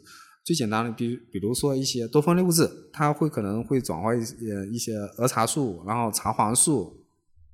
[0.43, 4.35] 最简单的，比比如说一些多酚类物质，它会可能会转化一些
[4.71, 7.05] 一些儿茶素，然后茶黄素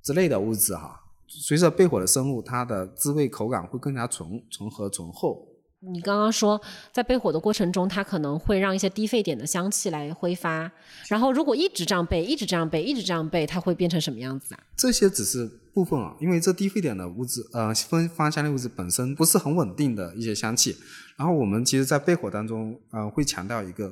[0.02, 0.98] 之类的物质哈。
[1.28, 5.46] 随着焙火的深入，它的滋味口感会更加醇醇和醇厚。
[5.82, 6.60] 你刚刚说，
[6.92, 10.70] 在焙火的过程中，它可能会让一些低沸点的香气来挥发。
[11.08, 14.60] 然后，如果一直这样焙，一直这样焙，一直这样焙，它会变成什么样子啊？
[14.76, 20.76] 这些只是部分啊，因为这低沸点的物质，呃，芬芳香类物质本身不是很稳定的一些香气。
[21.16, 23.90] 然后，我们其实在焙火当中，呃，会强调一个，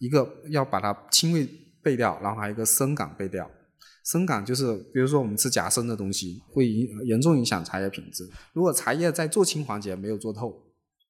[0.00, 1.48] 一个要把它轻微
[1.84, 3.48] 焙掉，然后还有一个生感焙掉。
[4.04, 8.28] 生感就是，比如说我们吃夹生的东西，会影严重影响茶叶品质。
[8.52, 10.64] 如果茶叶在做青环节没有做透。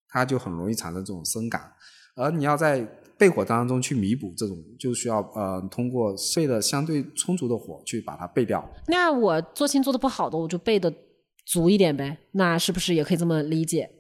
[0.08, 1.72] 它就很容易产生这种生感，
[2.14, 2.86] 而你要在
[3.18, 8.64] 焙火当中去弥补这种，就需要呃通过焙的相对充足的火去把它焙掉。
[8.86, 10.92] 那我做青做的不好的，我就焙的
[11.44, 13.90] 足一点呗，那是不是也可以这么理解？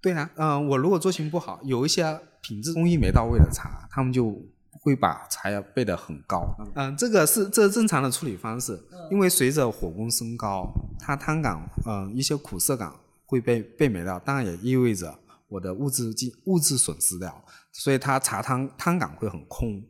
[0.00, 4.34] 对啊，嗯，我如果做青不好，有一些品质工艺没到位的茶，他们就
[4.70, 6.56] 会把茶叶焙得很高。
[6.74, 12.90] 嗯，这个是这是正常的处理方式，因为随着火功升高，它汤感嗯一些苦涩感
[13.26, 15.18] 会被被没掉，当然也意味着。
[15.48, 19.82] 我的物质进物质损失掉，所以它茶汤汤感会很空，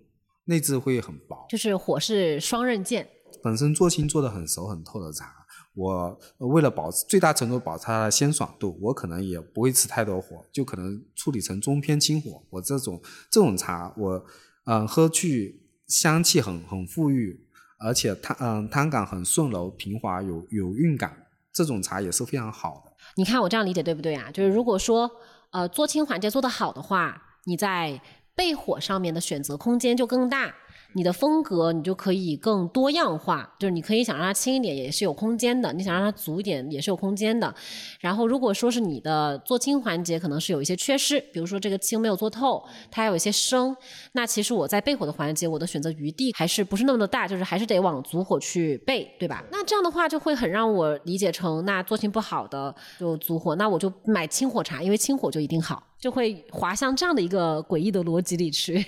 [0.45, 1.47] 内质会很薄。
[1.49, 3.09] 就是火是双刃剑。
[3.43, 5.33] 本身做青做的很熟很透的茶，
[5.75, 12.43] 我为了保最大程度保持它的鲜爽度，我可能也不会吃太多火，就可能处理成中偏轻火。
[12.51, 14.25] 我这种这种茶，我
[14.65, 17.39] 嗯，喝去香气很很馥郁，
[17.79, 22.93] 而且汤嗯汤感很顺柔平滑，有有韵感，这种茶也是非常好的。
[23.17, 24.31] 你看我这样理解对不对啊？
[24.33, 25.09] 就是如果说
[25.51, 28.01] 呃做清环节做得好的话，你在
[28.37, 30.55] 焙火上面的选择空间就更大。
[30.95, 37.55] 你的风格你就可以更多样化，就是你可以想让它轻一点也是有空间的，你想让它足一点也是有空间的。
[38.01, 43.77] 然后如果说是你的做轻环节可能是有一些缺失，比如说这个轻没有做透，它还有一些生，
[44.13, 49.45] 那其实我在焙火的环节我的选择余地还是不是那么的大，就是还是得往足火去焙，对吧？
[49.53, 58.85] 那这样的话就会很让我理解成，那做轻不好的就足火，那我就买轻火茶，因为轻火就一定好，就会滑向这样的一个诡异的逻辑里去。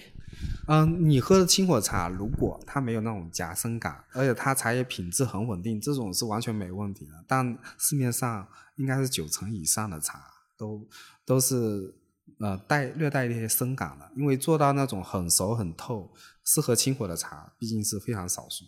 [0.69, 7.13] 嗯，你喝的清火茶，如果它没有那种夹生感，而且它茶叶品质很稳定，这种是完全没问题的。
[7.27, 10.23] 但市面上应该是九成以上的茶
[10.57, 10.87] 都
[11.25, 11.93] 都是
[12.39, 16.13] 呃带略带一些生感的，因为做到那种很熟很透，
[16.45, 18.65] 适合清火的茶毕竟是非常少数。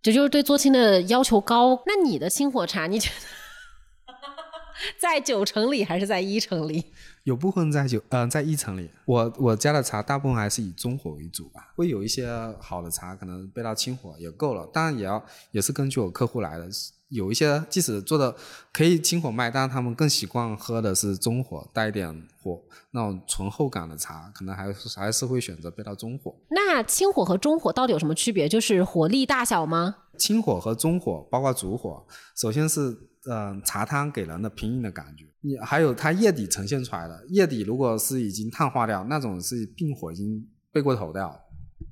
[0.00, 1.82] 这就是对做清的要求高。
[1.86, 4.14] 那你的清火茶，你觉得
[5.00, 6.92] 在九成里还是在一成里？
[7.24, 8.88] 有部分在九，嗯，在一层里。
[9.06, 12.28] 我我家的茶大部分还是以中火为主吧，会有一些
[12.60, 16.68] 好的茶可能备到清火也够了，当然也要也是根据我客户来的。
[17.10, 18.34] 有一些即使做的
[18.72, 22.10] 可以清火卖，但是他们更习惯喝的是中火带一点
[22.42, 22.60] 火
[22.90, 26.34] 那种醇厚感的茶，可能还是还是会选择备到中火。
[26.48, 28.48] 那清火和中火到底有什么区别？
[28.48, 29.94] 就是火力大小吗？
[30.18, 32.96] 清火和中火，包括主火，首先是
[33.30, 35.24] 嗯茶汤给人的平饮的感觉。
[35.40, 41.40] 你还有它叶底呈现出来的叶底，如果是已经碳化掉，那种是病火已经背过头掉。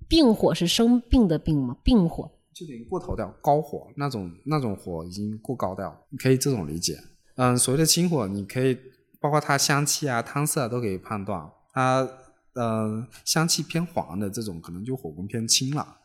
[0.08, 1.76] 病火是生病的病吗？
[1.82, 6.98] 病火就等于过头掉，高火那种那种火已经过高掉，你可以这种理解。
[7.36, 8.78] 嗯，所谓的清火，你可以
[9.20, 11.50] 包括它香气啊、汤色啊都可以判断。
[11.72, 12.06] 它
[12.54, 15.96] 嗯香气偏黄的这种，可能就火功偏轻了。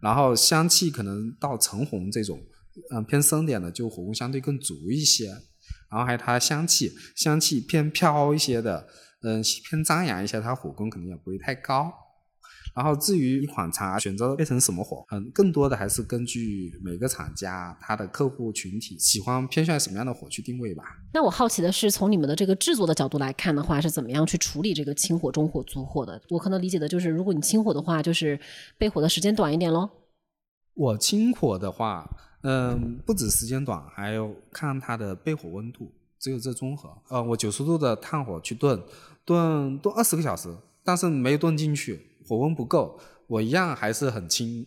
[0.00, 2.38] 然后香气可能到橙红这种，
[2.90, 5.28] 嗯偏深点的，就火功相对更足一些。
[5.90, 8.86] 然后还有它的香气，香气偏飘一些的，
[9.22, 11.92] 嗯，偏张扬一些，它火功肯定也不会太高。
[12.74, 20.82] 然后至于一款茶选择变成什么火，嗯，更多的还是根据每个厂家它的客户群体喜欢偏向什么样的火去定位吧。
[21.12, 26.20] 那我好奇的是，从你们的这个制作的角度来看的话，是怎么样去处理这个清火、中火、足火的？
[26.30, 28.40] 我可能理解的就是，如果你清火的话，就是
[28.76, 29.88] 备火的时间短一点喽。
[30.74, 32.10] 我清火的话。
[32.46, 36.90] 嗯，不止时间短，还有看它的焙火温度，只有这综合。
[37.08, 38.82] 呃，我九十度的炭火去炖，
[39.24, 40.54] 炖炖二十个小时，
[40.84, 44.66] 但是没炖进去，火温不够，我一样还是很轻。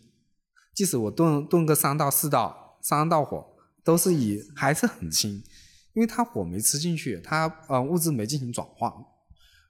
[0.74, 3.46] 即使我炖炖个三到四道，三道火
[3.84, 5.30] 都是以还是很轻，
[5.94, 8.92] 因为它火没吃进去，它呃物质没进行转化，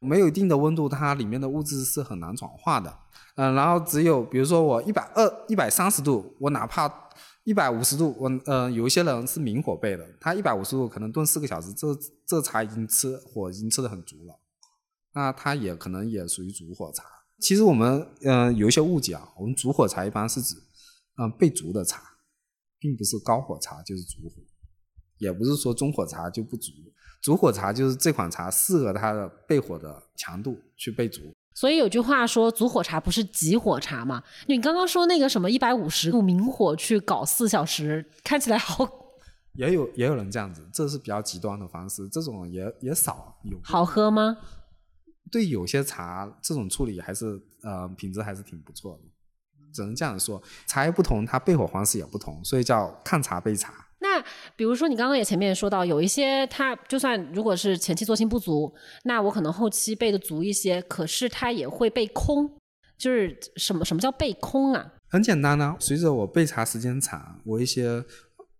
[0.00, 2.98] 没有一定的温度，它里面的物质是很难转化的。
[3.36, 6.88] 嗯，然后只有比如说我一百二、一百三十度，我哪怕
[7.48, 11.86] 一百五十度，我呃有一些人是明火焙的，他一百五十度可能炖四个小时，这
[12.26, 14.38] 这茶已经吃火已经吃的很足了，
[15.14, 17.04] 那它也可能也属于主火茶。
[17.38, 20.56] 其实我们嗯有一些误解啊，我们主火茶一般是指
[21.16, 22.02] 嗯备足的茶，
[22.78, 24.42] 并不是高火茶就是主火，
[25.16, 26.70] 也不是说中火茶就不足，
[27.22, 31.34] 主火茶就是这款茶适合它的焙火的强度去备足。
[31.58, 34.22] 所以有句话说，足火茶不是急火茶嘛？
[34.46, 38.88] 你刚刚说那个什么一百五十度明火去搞四小时，看起来好。
[39.54, 43.58] 也有也有人这样子，这是比较极端的方式，这种也也少有。
[43.64, 44.36] 好喝吗？
[45.32, 49.00] 对，有些茶这种处理还是呃品质还是挺不错的，
[49.74, 50.40] 只能这样说。
[50.68, 53.87] 茶叶不同，它焙火方式也不同，所以叫看茶焙茶。
[54.00, 54.24] 那
[54.56, 58.72] 比如说，你刚刚也前面说到，有一些它就算如果是前期做清不足，
[59.04, 62.50] 那我可能后期备的足一些，可是它也会被空。
[62.96, 64.92] 就是什么什么叫被空啊？
[65.08, 68.04] 很简单呢，随着我备茶时间长，我一些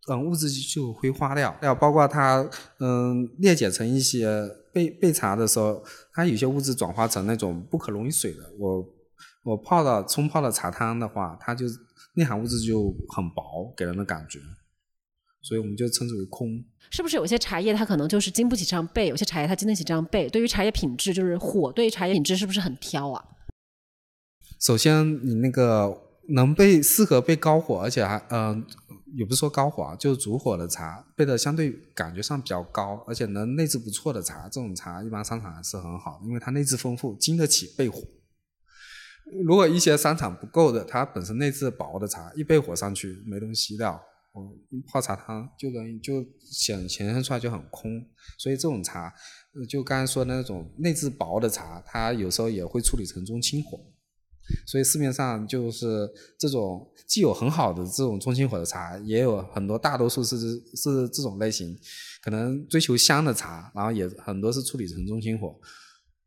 [0.08, 2.48] 嗯物质就挥发掉，要包括它
[2.78, 8.38] 嗯裂解成一些备备茶的时候，它有些物质转化成那种不可溶于水的。
[8.60, 8.86] 我
[9.42, 11.66] 我泡的冲泡的茶汤的话，它就
[12.14, 14.38] 内含物质就很薄，给人的感觉。
[15.48, 20.28] 所以我们就称之为空，是不是有些茶叶它可能就是经不起这样焙，有些茶叶它经得起这样焙？
[20.28, 23.24] 对于茶叶品质，就是火对茶叶品质是不是很挑啊？
[24.60, 26.02] 首先，你那个
[26.34, 28.62] 能被适合被高火，而且还嗯，
[29.16, 38.02] 也不是说高火啊，就是主火的茶，焙的相对感觉上比较高，而且能内质不错的茶，这种茶一般商场还是很好的，因为它内质丰富，经得起焙火。
[39.42, 43.98] 如果一些商场不够的，它本身内质薄的茶，一焙火上去没东西吸掉。
[44.86, 48.04] 泡茶汤就跟就显显现出来就很空，
[48.38, 49.12] 所以这种茶，
[49.68, 53.80] 就刚才说的那种内质薄的茶，它有时候也会处理成中清火。
[54.66, 60.38] 所以市面上就是这种既有很好的这种中心火的茶，也有很多大多数是
[60.74, 61.78] 是这种类型，
[62.22, 65.54] 可能追求香的茶，然后也很多是处理成中心火。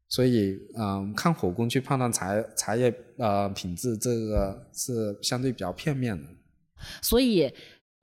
[0.08, 6.28] 所以，嗯，看火功去判断茶茶叶呃品质，这个是相对比较片面的。
[7.02, 7.52] 所以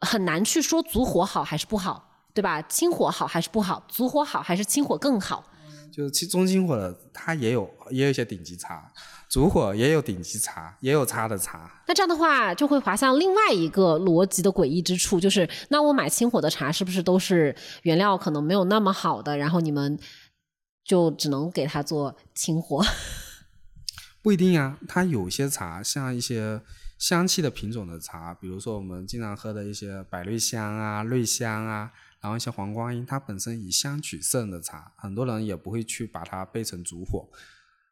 [0.00, 2.62] 很难去说足火好还是不好，对吧？
[2.62, 3.84] 清火好还是不好？
[3.88, 5.44] 足火好还是清火更好？
[5.90, 8.92] 就是其中心火的，它也有也有一些顶级茶，
[9.28, 11.82] 足火也有顶级茶，也有差的茶。
[11.88, 19.36] 那这样的话，就会滑向另外一个逻辑的诡异之处，就是那我买清火的茶，是不是都是原料可能没有那么好的？
[19.36, 19.98] 然后你们
[20.84, 22.84] 就只能给它做清火？
[24.22, 26.60] 不一定啊，它有些茶，像一些
[26.98, 31.90] 香气的品种的茶，比如说我们经常喝的一些百瑞香啊、瑞香啊。
[32.20, 37.28] 然后一些黄光阴，它本身以香取胜的茶，很多人也不会去把它备成烛火，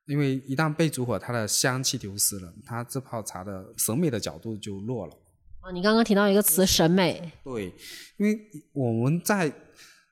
[0.07, 5.17] 因为一旦备烛火，它的香气丢失了，它这泡茶的审美的角度就弱了。
[5.61, 7.31] 啊，你刚刚提到一个词，审美。
[7.45, 7.73] 对，
[8.17, 8.37] 因为
[8.73, 9.49] 我们在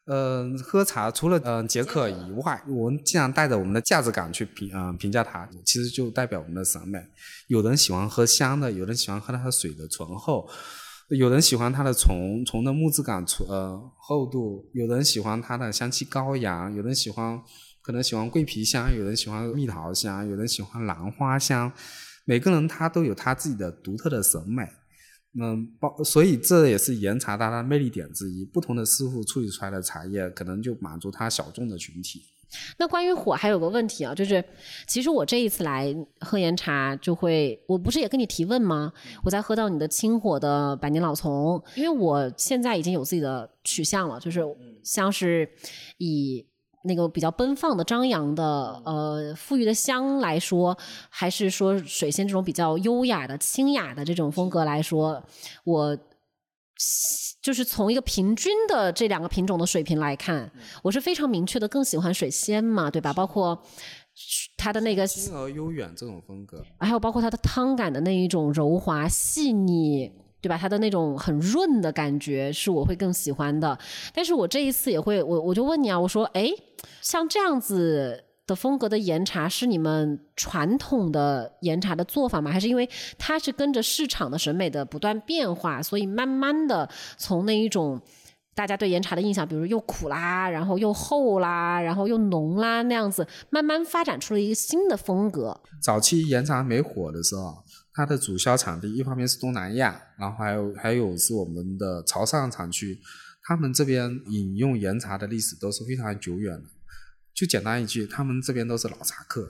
[0.06, 6.98] 呃喝茶，除了嗯解渴以外，我们经常带着我们的价值感去评嗯评价它，其实就代表我们的审美。
[7.48, 10.48] 有人喜欢喝香的，有人喜欢喝它的水的醇厚。
[11.08, 17.38] 有人喜欢它的虫虫的木质感，呃厚度；有人喜欢它的香气高扬；有人喜欢
[17.82, 21.70] 可能喜欢桂皮香；有人喜欢蜜桃香；有人喜欢兰花香。
[22.24, 24.66] 每个人他都有他自己的独特的审美，
[25.40, 28.44] 嗯，包所以这也是岩茶它的魅力点之一。
[28.44, 32.22] 不同的师傅处理出来的茶叶，可能就满足他小众的群体。
[32.78, 34.42] 那关于火还有个问题啊，就是
[34.86, 38.92] 其实我这一次来喝岩茶，就会我不是也跟你提问吗？
[39.24, 44.40] 我在喝到你的清火的百年老丛，因为我现在已经有自己的取向了，就是
[44.84, 45.48] 像是
[45.98, 46.46] 以
[46.84, 50.78] 那个比较奔放的、张扬的、呃馥郁的香来说，
[51.10, 55.22] 还是说水仙这种比较优雅的、清雅的这种风格来说，
[55.64, 55.98] 我。
[57.40, 60.50] 就是从一个平均的这两个品种的水平来看，
[60.82, 63.12] 我是非常明确的更喜欢水仙嘛，对吧？
[63.12, 63.62] 包括
[64.56, 70.10] 它的那个轻而悠远这种风格，还有包括它的汤感的那一种柔滑细腻，
[70.44, 70.58] 对吧？
[70.60, 73.78] 它的那种很润的感觉是我会更喜欢的。
[74.12, 76.50] 但是我这一次也会，我我就问你啊，我说，哎，
[77.00, 78.24] 像这样子。
[78.46, 82.50] 的风格的岩茶是你们传统的岩茶的做法吗？
[82.50, 82.86] 还是因为
[83.16, 86.86] 它是跟着市场的审美的不断变化，所以慢慢的
[87.16, 87.98] 从那一种
[88.54, 95.58] 大家对岩茶的印象，比如又苦啦，然后又厚啦，然后又浓啦那样子，慢慢发展出了一个新的风格。
[95.80, 97.63] 早期岩茶没火的时候，
[97.94, 102.98] 它的主销产地一方面是东南亚，然后还有还有是我们的潮汕产区，
[103.44, 106.64] 他们这边饮用岩茶的历史都是非常久远的。
[107.32, 109.48] 就简单一句，他们这边都是老茶客，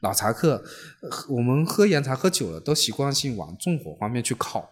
[0.00, 0.64] 老茶客，
[1.28, 4.68] 我们喝岩茶喝久了，都习惯性往重火方面去靠，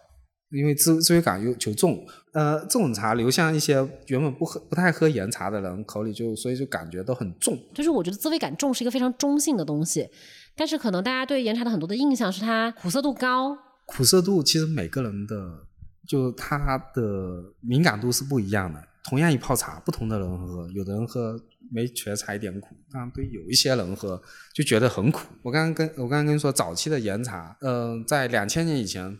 [0.51, 2.05] 因为滋滋味感又求重。
[2.33, 3.75] 呃，这种茶流向一些
[4.07, 7.55] 原本不喝、不太喝岩茶的人口里，就所以就感觉都很重。
[7.73, 10.07] 就是我觉得滋味感重是一个非常中性的东西，
[10.55, 13.57] 但是可能大家对岩茶的很多的印象是它苦涩度高。
[13.85, 15.65] 苦涩度其实每个人的
[16.07, 18.81] 就它的敏感度是不一样的。
[19.03, 21.39] 同样一泡茶，不同的人喝，有的人喝。
[21.71, 24.21] 没觉得茶一点苦，但对有一些人喝
[24.53, 25.21] 就觉得很苦。
[25.41, 29.17] 我刚刚跟我刚刚跟你说，早期的岩茶，嗯，在两千年以前，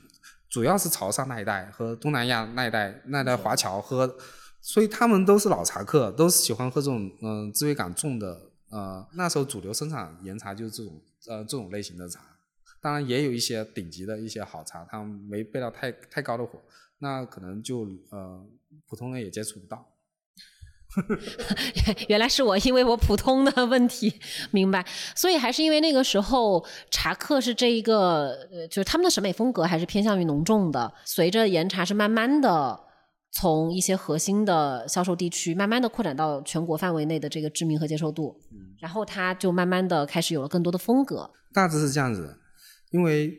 [0.50, 4.18] 主要是潮汕那一带和东南亚那一带那一带华侨喝，
[4.62, 8.40] 所以他们都是老茶客，都是喜欢喝这种嗯滋味感重的。
[8.74, 12.22] 呃，那时候主流生产岩茶就是这种呃这种类型的茶，
[12.82, 16.60] 当然也有一些顶级的一些好茶，他们没备到太太高的火，
[16.98, 18.44] 那可能就呃
[18.88, 19.88] 普通人也接触不到。
[22.08, 24.20] 原来是我，因为我普通的问题，
[24.52, 24.86] 明白。
[25.16, 30.94] 所以还是因为那个时候茶客是这一个，呃，就是他们的审美风格还是偏向于浓重的。
[31.04, 32.80] 随着岩茶是慢慢的
[33.34, 38.40] 从一些核心的销售地区，慢慢的扩展到全国范围内的这个知名和接受度，
[38.80, 41.30] 然后它就慢慢的开始有了更多的风格。
[41.52, 42.38] 大致是这样子，
[42.92, 43.36] 因为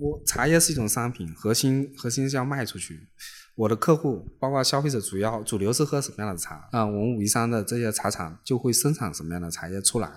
[0.00, 3.08] 我茶叶是一种商品，核心核心是要卖出去。
[3.54, 6.84] 我的客户包括消费者，主要主流是喝什么样的茶啊？
[6.84, 10.10] 我们武夷山的这些茶厂就会生产什么样的茶叶出来，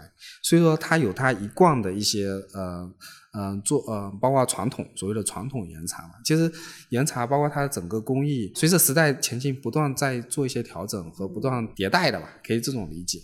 [0.44, 2.92] 所以说它有它一贯的一些呃
[3.34, 6.14] 嗯做呃，包括传统所谓的传统岩茶嘛。
[6.24, 6.52] 其实
[6.90, 13.20] 岩茶包括它的整个工艺，随着时代前进，不断在做一些调整和不断迭代的吧，可以这种理解。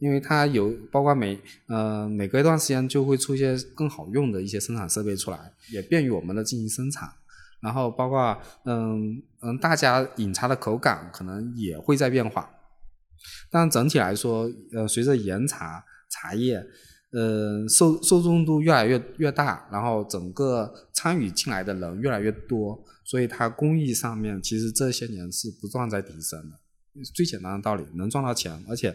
[0.00, 7.10] 因为它有包括每呃每隔一段时间就会出一些更好用的一些生产设备出来，也便于我们的进行生产。
[7.62, 12.50] 然后包括嗯嗯，大家饮茶的口感可能也会在变化，
[13.50, 16.62] 但整体来说，呃，随着岩茶茶叶
[17.14, 26.56] 呃，受受众度越来越越大，然后整个参与进来的人越来越多，所以它工艺上面其实这些年是不断在提升的。
[27.14, 28.94] 最简单的道理，能赚到钱，而且，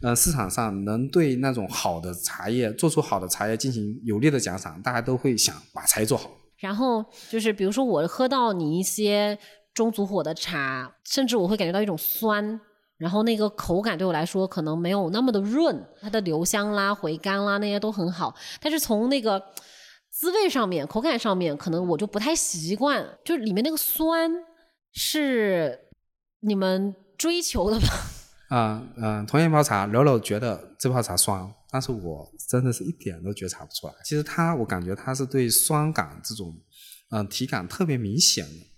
[0.00, 6.30] 呃，市场上能对那种好的茶叶做出好的茶叶进行有力的奖赏，大家都会想把茶叶做好。
[6.58, 9.38] 然后就是，比如说我喝到你一些
[9.74, 12.60] 中足火的茶，甚至我会感觉到一种酸。
[12.96, 19.42] 然后那个口感对我来说可能没有那么的润，它的留香啦、回甘啦那些都很好，但是从那个
[20.10, 24.30] 滋味上面、口感上面，可能我就不太习惯，就里面那个酸
[24.92, 25.78] 是
[26.40, 27.88] 你们追求的吧？
[28.54, 33.92] 啊嗯，同样一泡茶，柳柳觉得这泡茶酸，但是我真的是一点都觉察不出来。
[34.04, 36.54] 其实它，我感觉它是对酸感这种
[37.10, 38.73] 嗯体感特别明显的。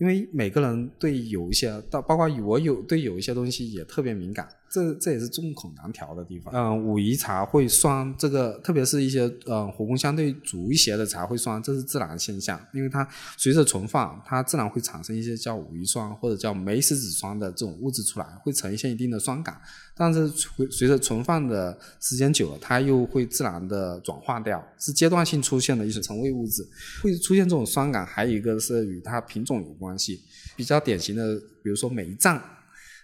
[0.00, 4.48] 因为每个人对有一些，到包括我有对有一些东西也特别敏感。
[4.70, 6.54] 这这也是众口难调的地方。
[6.54, 12.58] 嗯，武夷茶会酸，这个特别是一些嗯火功相对足一些的茶会酸，这是自然现象。
[12.72, 13.06] 因为它
[13.36, 19.60] 随着存放，它自然会产生一些叫武夷酸或者叫梅石子酸的这种物质出来，会呈现一定的酸感。
[19.96, 26.64] 但是随随着存放的时间久了，它又会自然的转化掉，是阶段性出现的一些成为物质，
[27.02, 28.06] 会出现这种酸感。
[28.06, 30.22] 还有一个是与它品种有关系，
[30.56, 32.40] 比较典型的，比如说梅藏。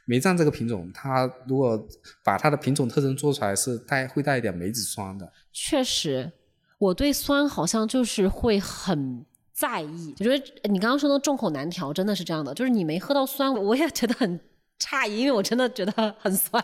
[0.06, 1.86] 梅藏这个品种，它如果
[2.24, 5.30] 把它的品种特征做出来，是带会带一点梅子酸的。
[5.52, 6.32] 确实，
[6.78, 10.14] 我对酸好像就是会很在意。
[10.20, 12.54] 我觉得你刚刚说的众口难调，真的是这样的。
[12.54, 14.40] 就是你没喝到酸，我也觉得很
[14.78, 16.62] 诧异，因为我真的觉得很酸，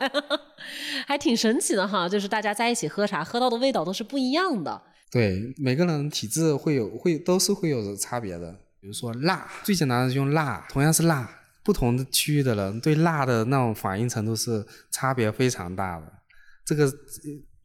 [1.06, 2.08] 还挺神奇的哈。
[2.08, 4.80] 就是大家在一起喝茶，喝到的味道都是不一样的。
[5.10, 8.52] 对，每个人体质会有会都是会有差别的。
[8.80, 11.41] 比如说辣，最简单的用辣，同样是辣。
[11.62, 16.12] 不同的区域的人对辣的那种反应程度是差别非常大的。
[16.64, 16.90] 这个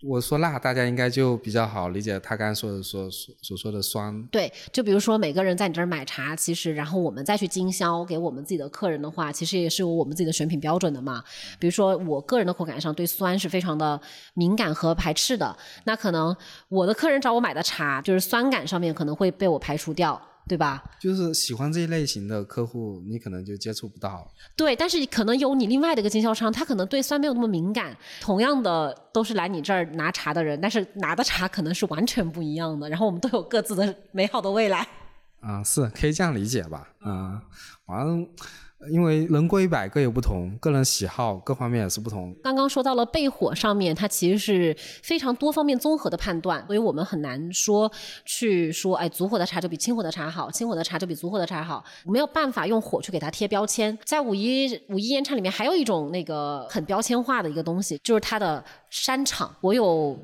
[0.04, 2.20] 我说辣，大家应该就比较好理解。
[2.20, 11.24] 他刚才说的说所所说的酸，对，就比如说每个人在你这儿买茶，其实然后我们再去经销给我们自己的客人的话，其实也是有我们自己的选品标准的嘛。
[11.58, 14.00] 比如说我个人的口感上对酸是非常的
[14.36, 16.36] 敏感和排斥的，那可能
[16.70, 20.22] 我的客人找我买的茶，就是酸感上面可能会被我排除掉。
[20.48, 20.84] 对吧？
[21.00, 24.28] 就是喜欢这一类型的客户，你可能就接触不到。
[24.56, 27.96] 对，但是可能有你另外的一个经销商，他可能对酸没有那么敏感。
[28.22, 32.90] 同样的，都是来你这儿拿茶的人，但是拿的茶可能是完全不一样的。
[32.90, 34.88] 然后我们都有各自的美好的未来。
[35.42, 36.88] 啊，是可以这样理解吧？
[37.06, 37.40] 嗯，
[37.86, 38.28] 反正。
[38.92, 42.36] 因为人过一百各有不同，个人喜好各方面也是不同。
[42.44, 47.92] 刚刚说到了焙火上面，它其实是非常多方面综合的判断，所以我们很难说
[48.24, 53.98] 去说，哎，足火的茶就比清火的茶好，清火的茶就比足火的茶好，没有办法用火去给它贴标签。
[54.06, 59.54] 在武夷武夷岩茶里面，还有一种那个很标签化的一个东西，就是它的山场。
[59.62, 60.18] 我有。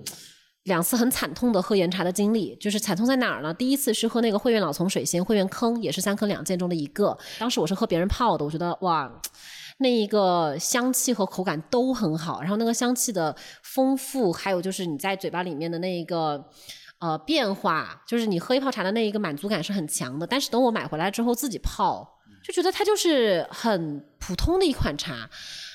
[0.63, 3.53] 两次很惨痛的喝岩茶的经历，就是惨痛在哪儿呢？
[3.53, 7.17] 第一次是喝那个汇源老丛水仙汇源坑，也是三坑两涧中的一个。
[7.37, 9.11] 当时我是喝别人泡的，我觉得哇，
[9.79, 16.41] 那一个香气和口感都很好，然后那个香气的丰富，还有就是你在嘴巴里面的那一个
[16.99, 20.25] 呃变化，就是你喝一泡茶的那一个满足感是很强的。
[20.25, 22.07] 但是等我买回来之后自己泡，
[22.41, 25.29] 就觉得它就是很普通的一款茶，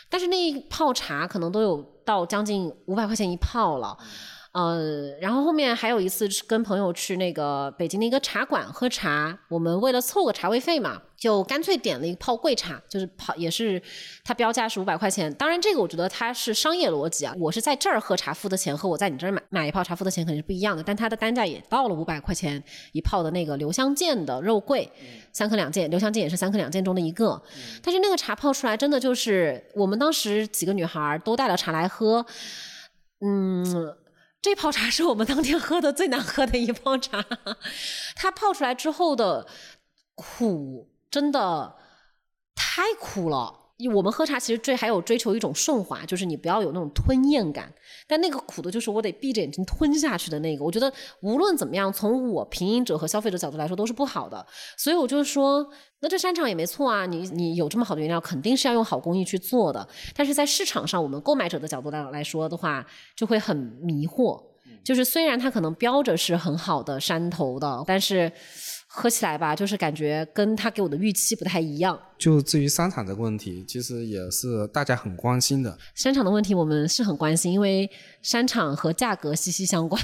[0.08, 3.94] 但是那一泡茶可能都有到将近五百块钱一泡了。
[4.52, 13.80] 呃，然后后面还有一次跟朋友去那个北京的一个茶馆喝茶，我们为了凑个茶位费嘛，就干脆点了一泡贵茶，就是泡也是
[14.24, 15.32] 它标价是五百块钱。
[15.34, 22.60] 当然这个我觉得它是商业逻辑啊，我是在这儿喝茶付的钱和我在你这儿买买一泡茶付的钱肯定是不一样的，但它的单价也到了五百块钱
[22.92, 24.90] 一泡的那个留香涧的肉桂，
[25.32, 27.40] 三克两件，留香涧也是三克两件中的一个，
[27.82, 32.24] 但是那个茶泡出来真的就是我们当时几个女孩都带了茶来喝，
[33.20, 33.94] 嗯。
[34.40, 37.24] 这泡茶是我们当天喝的最难喝的一泡茶，
[38.14, 39.46] 它泡出来之后的
[40.14, 41.76] 苦真的
[42.54, 43.57] 太苦了。
[43.86, 47.72] 我们喝茶其实追还有追求一种顺滑，就是你不要有那种吞咽感。
[48.08, 50.64] 但那个苦的就是我得闭着眼睛吞下去的那个。
[50.64, 54.44] 我觉得无论怎么样，从我品饮者和消费者角度来说都是不好的。
[54.76, 55.64] 所以我就说，
[56.00, 59.86] 那这山场也没错啊，你你有这么好的原料，肯定是要用好工艺去做的。
[60.16, 64.42] 但是在市场上，我们购买者的角度来来说的话，就会很迷惑。
[64.82, 68.32] 就是虽然它可能标着是很好的山头的，但是。
[68.98, 71.96] 喝起来吧，就是感觉跟他给我的预期不太一样。
[72.18, 75.78] 就至于商场这个问题，其实也是大家很关心的。
[75.94, 77.88] 商场的问题我们是很关心，因为
[78.22, 80.02] 商场和价格息息相关。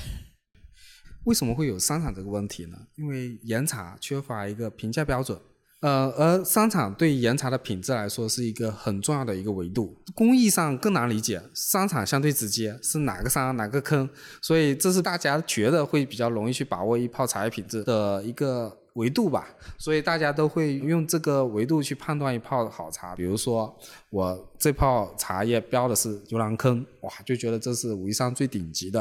[1.24, 2.76] 为什么会有商场这个问题呢？
[2.94, 5.36] 因为岩茶缺乏一个评价标准。
[5.80, 14.08] 呃，而商场对岩茶的品质来说是一个很重要的一个维度，工艺上更难理解，商场相对直接，是哪个山哪个坑，
[14.40, 23.14] 所以这是大家觉得会比较容易去把握一泡茶叶品质的一个维度吧，所以大家都会用这个维度去判断一泡好茶。
[23.14, 23.76] 比如说
[24.10, 29.00] 我这泡茶叶标的是牛栏坑，哇，就觉得这是武夷山最顶级的，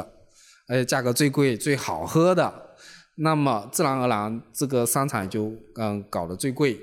[0.68, 2.72] 而且价格最贵、最好喝的。
[3.18, 6.80] 那么自然而然，这个商场就嗯搞得最贵，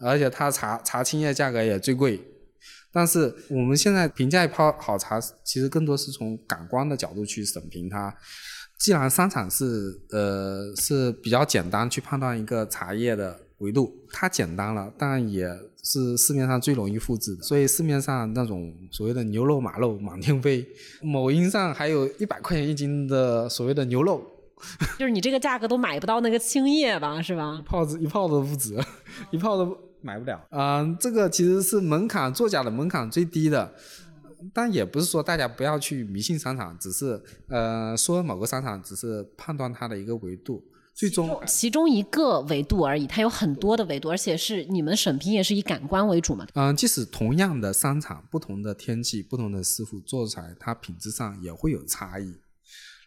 [0.00, 2.20] 而且它茶茶青叶价格也最贵。
[2.92, 8.12] 但是我们现在评价一泡好茶，其实更多是从感官的角度去审评它。
[8.78, 15.48] 既然商场是呃是比较简单去判断一个茶叶的维度，它简单了，但也
[15.82, 17.42] 是市面上最容易复制的。
[17.42, 20.66] 所以市面上那种所谓的牛肉马肉满天飞，
[21.02, 24.22] 某音上还有一百块钱一斤的所谓的牛肉。
[24.98, 27.58] 就是你这个价格都买不到那个青叶吧，是吧？
[27.60, 28.78] 一泡子一泡都不止，
[29.30, 30.40] 一泡都买不了。
[30.50, 33.74] 嗯，这个其实是门槛作假的门槛最低的，
[34.52, 40.62] 但也不是说大家不要去迷信商场，只是呃说某个商场只是判断它的一个维度，
[40.94, 46.46] 最终其中一个维度而已，它有很多的维度，而且是你们审评也是以感官为主嘛。
[46.54, 52.34] 嗯，即使同样的商场，不同的天气，不同的师傅做出来，它品质上也会有差异。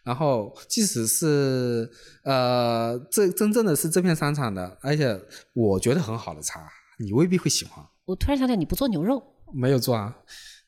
[0.04, 1.90] 然后，即使是
[2.24, 5.20] 呃，这真正的是这片商场的，而且
[5.52, 6.66] 我觉得很好的茶，
[6.98, 7.84] 你未必会喜欢。
[8.06, 9.22] 我突然想起来，你不做牛肉？
[9.52, 10.16] 没有做啊。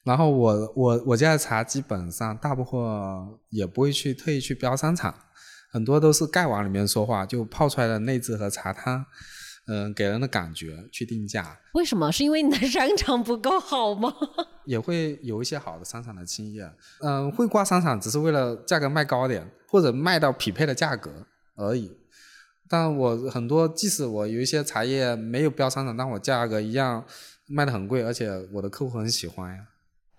[0.04, 2.80] 然后我我我家的茶基本上大部分
[3.50, 5.14] 也不会去特意去标商场，
[5.70, 9.04] 很多都是盖碗里面说话，就泡出来的内质和茶汤。
[9.66, 12.10] 嗯，给人的感觉去定价，为什么？
[12.10, 14.12] 是因为你的 商场不够好吗？
[14.66, 16.68] 也会有一些好的商场的青叶，
[17.02, 21.24] 嗯，会挂商场只是为了价格卖高点，或者卖到匹配的价格
[21.54, 21.96] 而已。
[22.68, 27.04] 但我很多，即使我有一些茶叶没有标商场，但我价格一样
[27.46, 29.66] 卖的很贵，而且我的客户很喜欢呀。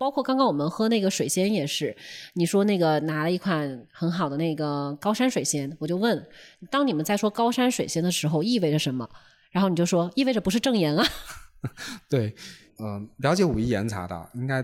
[0.02, 1.96] 包括刚刚我们喝那个水仙也是，
[2.32, 6.26] 你说那个拿了一款很好的那个高山水仙，我就问，
[6.68, 9.08] 当你们在说高山水仙的时候，意味着什么？
[9.52, 11.06] 然后你就说，意味着不是正盐啊？
[12.10, 12.34] 对，
[12.80, 14.60] 嗯，了解武夷岩茶的，应该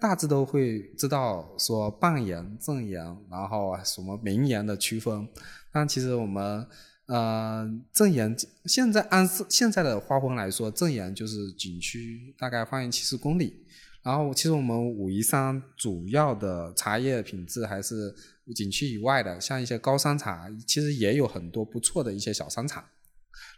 [0.00, 5.28] 大致都会知道说半岩、正岩，然后什么明岩的区分。
[5.72, 6.66] 但其实我们，
[7.06, 13.64] 呃，正岩现在按现在的划分来说，正岩就是景区大概方圆七十公里。
[14.02, 18.14] 然后其实我们武夷山主要的茶叶品质还是
[18.54, 22.90] 景区以外的，像一些高山茶，其实也有很多不错的一些小山茶。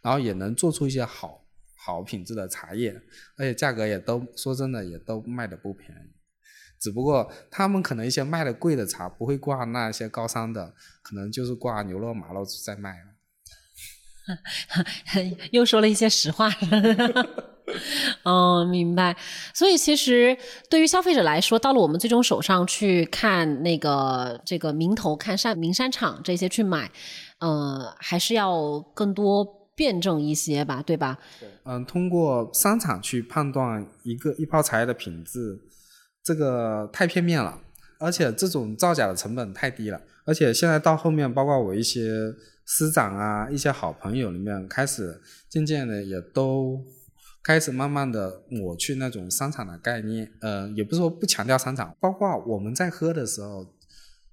[0.03, 1.45] 然后也能做出一些好
[1.77, 3.01] 好品质的茶叶，
[3.37, 6.11] 而且价格也都说真的也都卖的不便宜，
[6.81, 13.07] 只不过他们可能一些卖的贵的茶不会挂那些高山的，可能就是挂牛肉马肉在卖了。
[15.53, 16.51] 又说了一些实话。
[18.23, 19.17] 哦， 明白。
[19.55, 20.37] 所以其实
[20.71, 26.91] 对于消费者来说，到了我们最终手上去看那个这个名头，看山名山场这些去买，
[27.41, 29.59] 呃，还是要更多。
[29.75, 31.19] 辩证一些吧，对吧？
[31.65, 35.59] 嗯，通过商场去判断一个一泡茶叶的品质，
[36.23, 37.59] 这个太片面了，
[37.99, 39.99] 而且这种造假的成本太低了。
[40.27, 42.03] 而且现在到后面，包括我一些
[42.67, 46.79] 师长啊，一些好朋友里面，开始渐渐的也都
[47.43, 50.31] 开始慢慢的抹去那种商场的概念。
[50.41, 53.67] 呃，也不是说不强调商场，包括我们在喝的时候。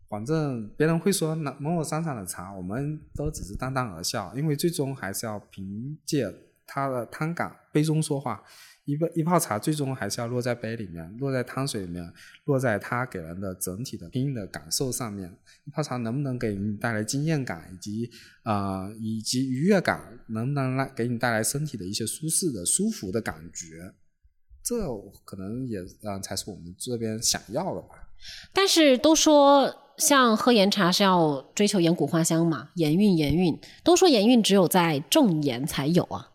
[0.10, 6.26] 反正别人会说某某商场的茶，我们都只是淡淡而笑，因为最终还是要凭借
[6.66, 8.44] 它的汤感杯中说话。
[8.90, 12.12] 一杯一泡茶最终还是要落在杯里面，落在汤水里面，
[12.46, 15.32] 落在它给人的整体的品饮的感受上面。
[15.66, 18.10] 一泡茶能不能给你带来惊艳感，以及
[18.44, 23.94] 啊以及愉悦感，能不能来给你带来身体的一些舒适的舒服的感觉？
[24.64, 24.76] 这
[25.24, 28.10] 可能也嗯才是我们这边想要的吧。
[28.54, 29.86] 但是都说。
[30.00, 36.32] 像喝岩茶是要追求岩谷花香嘛，岩韵岩韵，都说岩韵只有在正岩才有啊。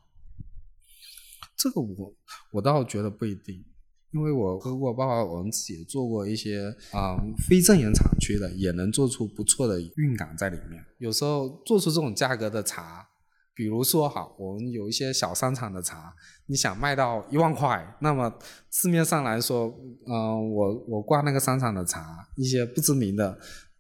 [1.64, 2.14] 这个我
[2.52, 3.64] 我倒觉得不一定，
[4.10, 7.16] 因为我喝过，包括我们自己做过一些啊
[7.48, 10.84] 非正岩产区的，也能做出不错的韵感在里面。
[10.98, 13.08] 有时候做出这种价格的茶。
[13.56, 16.12] 比如说哈，我们有一些小商场的茶，
[16.46, 18.30] 你想卖到一万块，那么
[18.70, 19.72] 市面上来说，
[20.08, 23.38] 嗯，我我挂那个商场的茶，一些不知名的，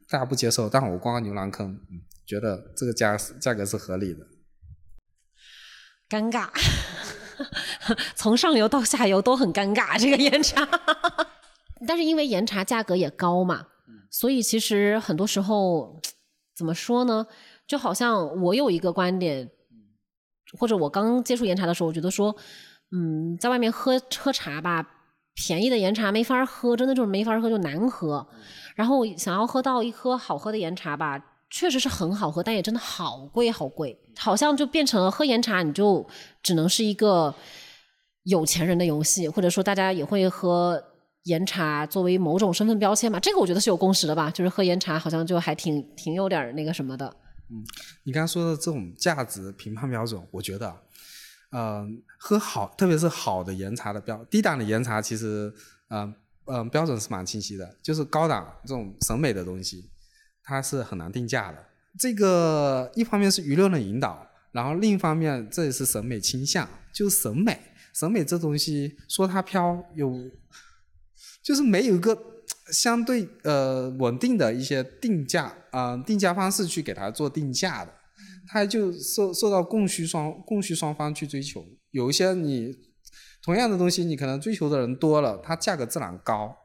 [0.08, 4.24] 大家不接受，但我挂个牛栏坑，嗯觉得这个价价格是合理的。
[6.08, 6.48] 尴尬，
[8.14, 10.66] 从上游到下游都很尴尬，这个岩茶。
[11.86, 13.66] 但是因为岩茶价格也高嘛，
[14.10, 16.00] 所以其实很多时候
[16.56, 17.26] 怎么说呢？
[17.66, 19.50] 就好像我有一个观点。
[20.56, 22.36] 或者我刚接触岩茶的时候，我觉得说，
[22.92, 24.86] 嗯，在外面喝喝茶吧，
[25.34, 28.24] 便宜的岩茶没法喝，真的就是没法喝，就难喝。
[28.76, 31.20] 然后想要喝到一颗好喝的岩茶吧，
[31.54, 36.04] 确实是很好喝，但也真的好贵好贵，好像就变成了喝岩茶你就
[36.42, 37.32] 只能是一个
[38.24, 40.82] 有钱人的游戏，或者说大家也会喝
[41.22, 43.20] 岩茶作为某种身份标签嘛。
[43.20, 47.06] 这个我觉得是有共识的吧，就是喝岩茶好像就还挺挺有点那个什么的。
[47.48, 47.64] 嗯，
[48.02, 50.76] 你刚刚说的这种价值评判标准，我觉得，
[51.52, 55.54] 嗯，喝好，特别是好的岩茶的标，低档的岩茶其实，
[55.90, 56.12] 嗯
[56.46, 59.88] 嗯，标准是蛮清晰的，就是高档这种审美的东西，
[60.44, 61.66] 它是很难定价的。
[61.98, 67.58] 这个一方面是舆论的引导，然后另一方面这也是审美倾向，就是审美，
[67.92, 70.12] 审美这东西说它飘有，
[71.42, 72.16] 就是没有一个。
[72.72, 77.92] 相对呃稳定的一些定价啊定价方式去给它做定价的，
[78.48, 81.64] 它就受受到供需双供需双方去追求。
[81.90, 82.74] 有一些你
[83.42, 86.56] 同样的东西，你可能追求的人多了，它价格自然高。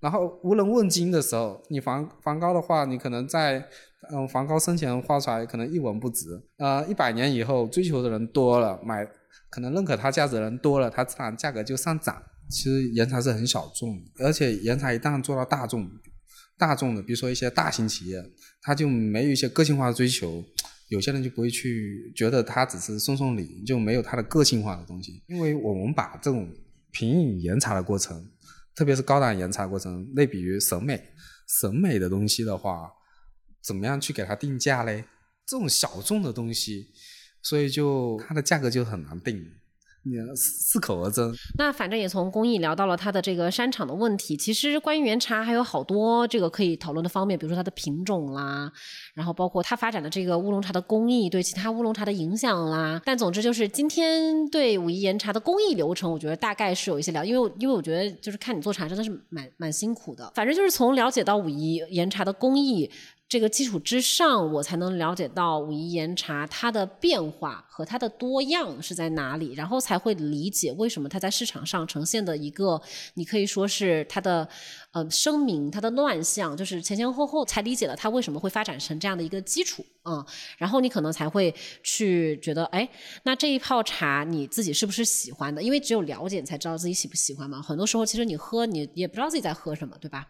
[0.00, 3.66] 然后无人问津的时候，你房房高的话，你可能在
[4.12, 6.26] 嗯房高生前画出来可能一文不值。
[6.58, 9.06] 呃，一百年以后追求的人多了，买
[9.48, 12.22] 可能认可它价值的人多了，它自然价格就上涨。
[12.50, 15.88] 其实岩茶是很小众，而且岩茶一旦做到大众，
[16.58, 18.22] 大众的，比如说一些大型企业，
[18.60, 20.44] 他就没有一些个性化的追求，
[20.88, 25.22] 有些人就不会去觉得它只是送送礼，就没有它的个性化的东西。
[25.26, 26.46] 因为我们把这种
[26.92, 28.22] 品饮岩茶的过程，
[28.74, 31.12] 特别是高档岩茶过程，类比于审美，
[31.60, 32.90] 审美的东西的话，
[33.62, 35.04] 怎么样去给它定价嘞？
[35.46, 36.92] 这种小众的东西，
[37.42, 39.44] 所以就它的价格就很难定。
[40.04, 41.20] 你适口而止。
[41.58, 44.36] 那反正也从工艺聊到了它的这个山场的问题。
[44.36, 48.70] 其实关于原茶还有好多这个可以讨论的方面，比如说它的品种啦，
[49.14, 53.00] 然后包括它发展的这个乌龙茶的工艺对其他乌龙茶的影响啦。
[53.04, 60.30] 但总之就是今天对武夷岩茶的工艺流程，我觉得大概是有一些了，因为因为我觉得就是看你做茶真的是蛮蛮辛苦的。
[60.34, 62.90] 反正就是从了解到武夷岩茶的工艺。
[63.26, 72.80] 这个基础之上，我才能了解到武夷岩茶它的变化和它的多样是在哪里，然后才会理解为什么它在市场上呈现的一个，
[73.14, 74.46] 你可以说是它的
[74.92, 80.24] 呃声明、它的乱象，就是前前后后才理解了它为什么会发展成这样的一个基础啊，
[80.58, 81.52] 然后你可能才会
[81.82, 82.88] 去觉得，哎，
[83.24, 85.60] 那这一泡茶你自己是不是喜欢的？
[85.60, 87.60] 因为只有了解，你才知道自己喜不喜欢嘛。
[87.60, 90.28] 很多时候其实你喝，你也不知道自己在喝什么，对吧？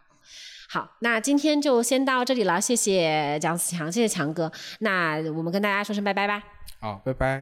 [0.74, 4.50] 好，那今天就先到这里了，谢谢蒋子强，谢谢强哥，
[4.80, 6.42] 那我们跟大家说声拜拜吧。
[6.80, 7.32] 好，拜拜。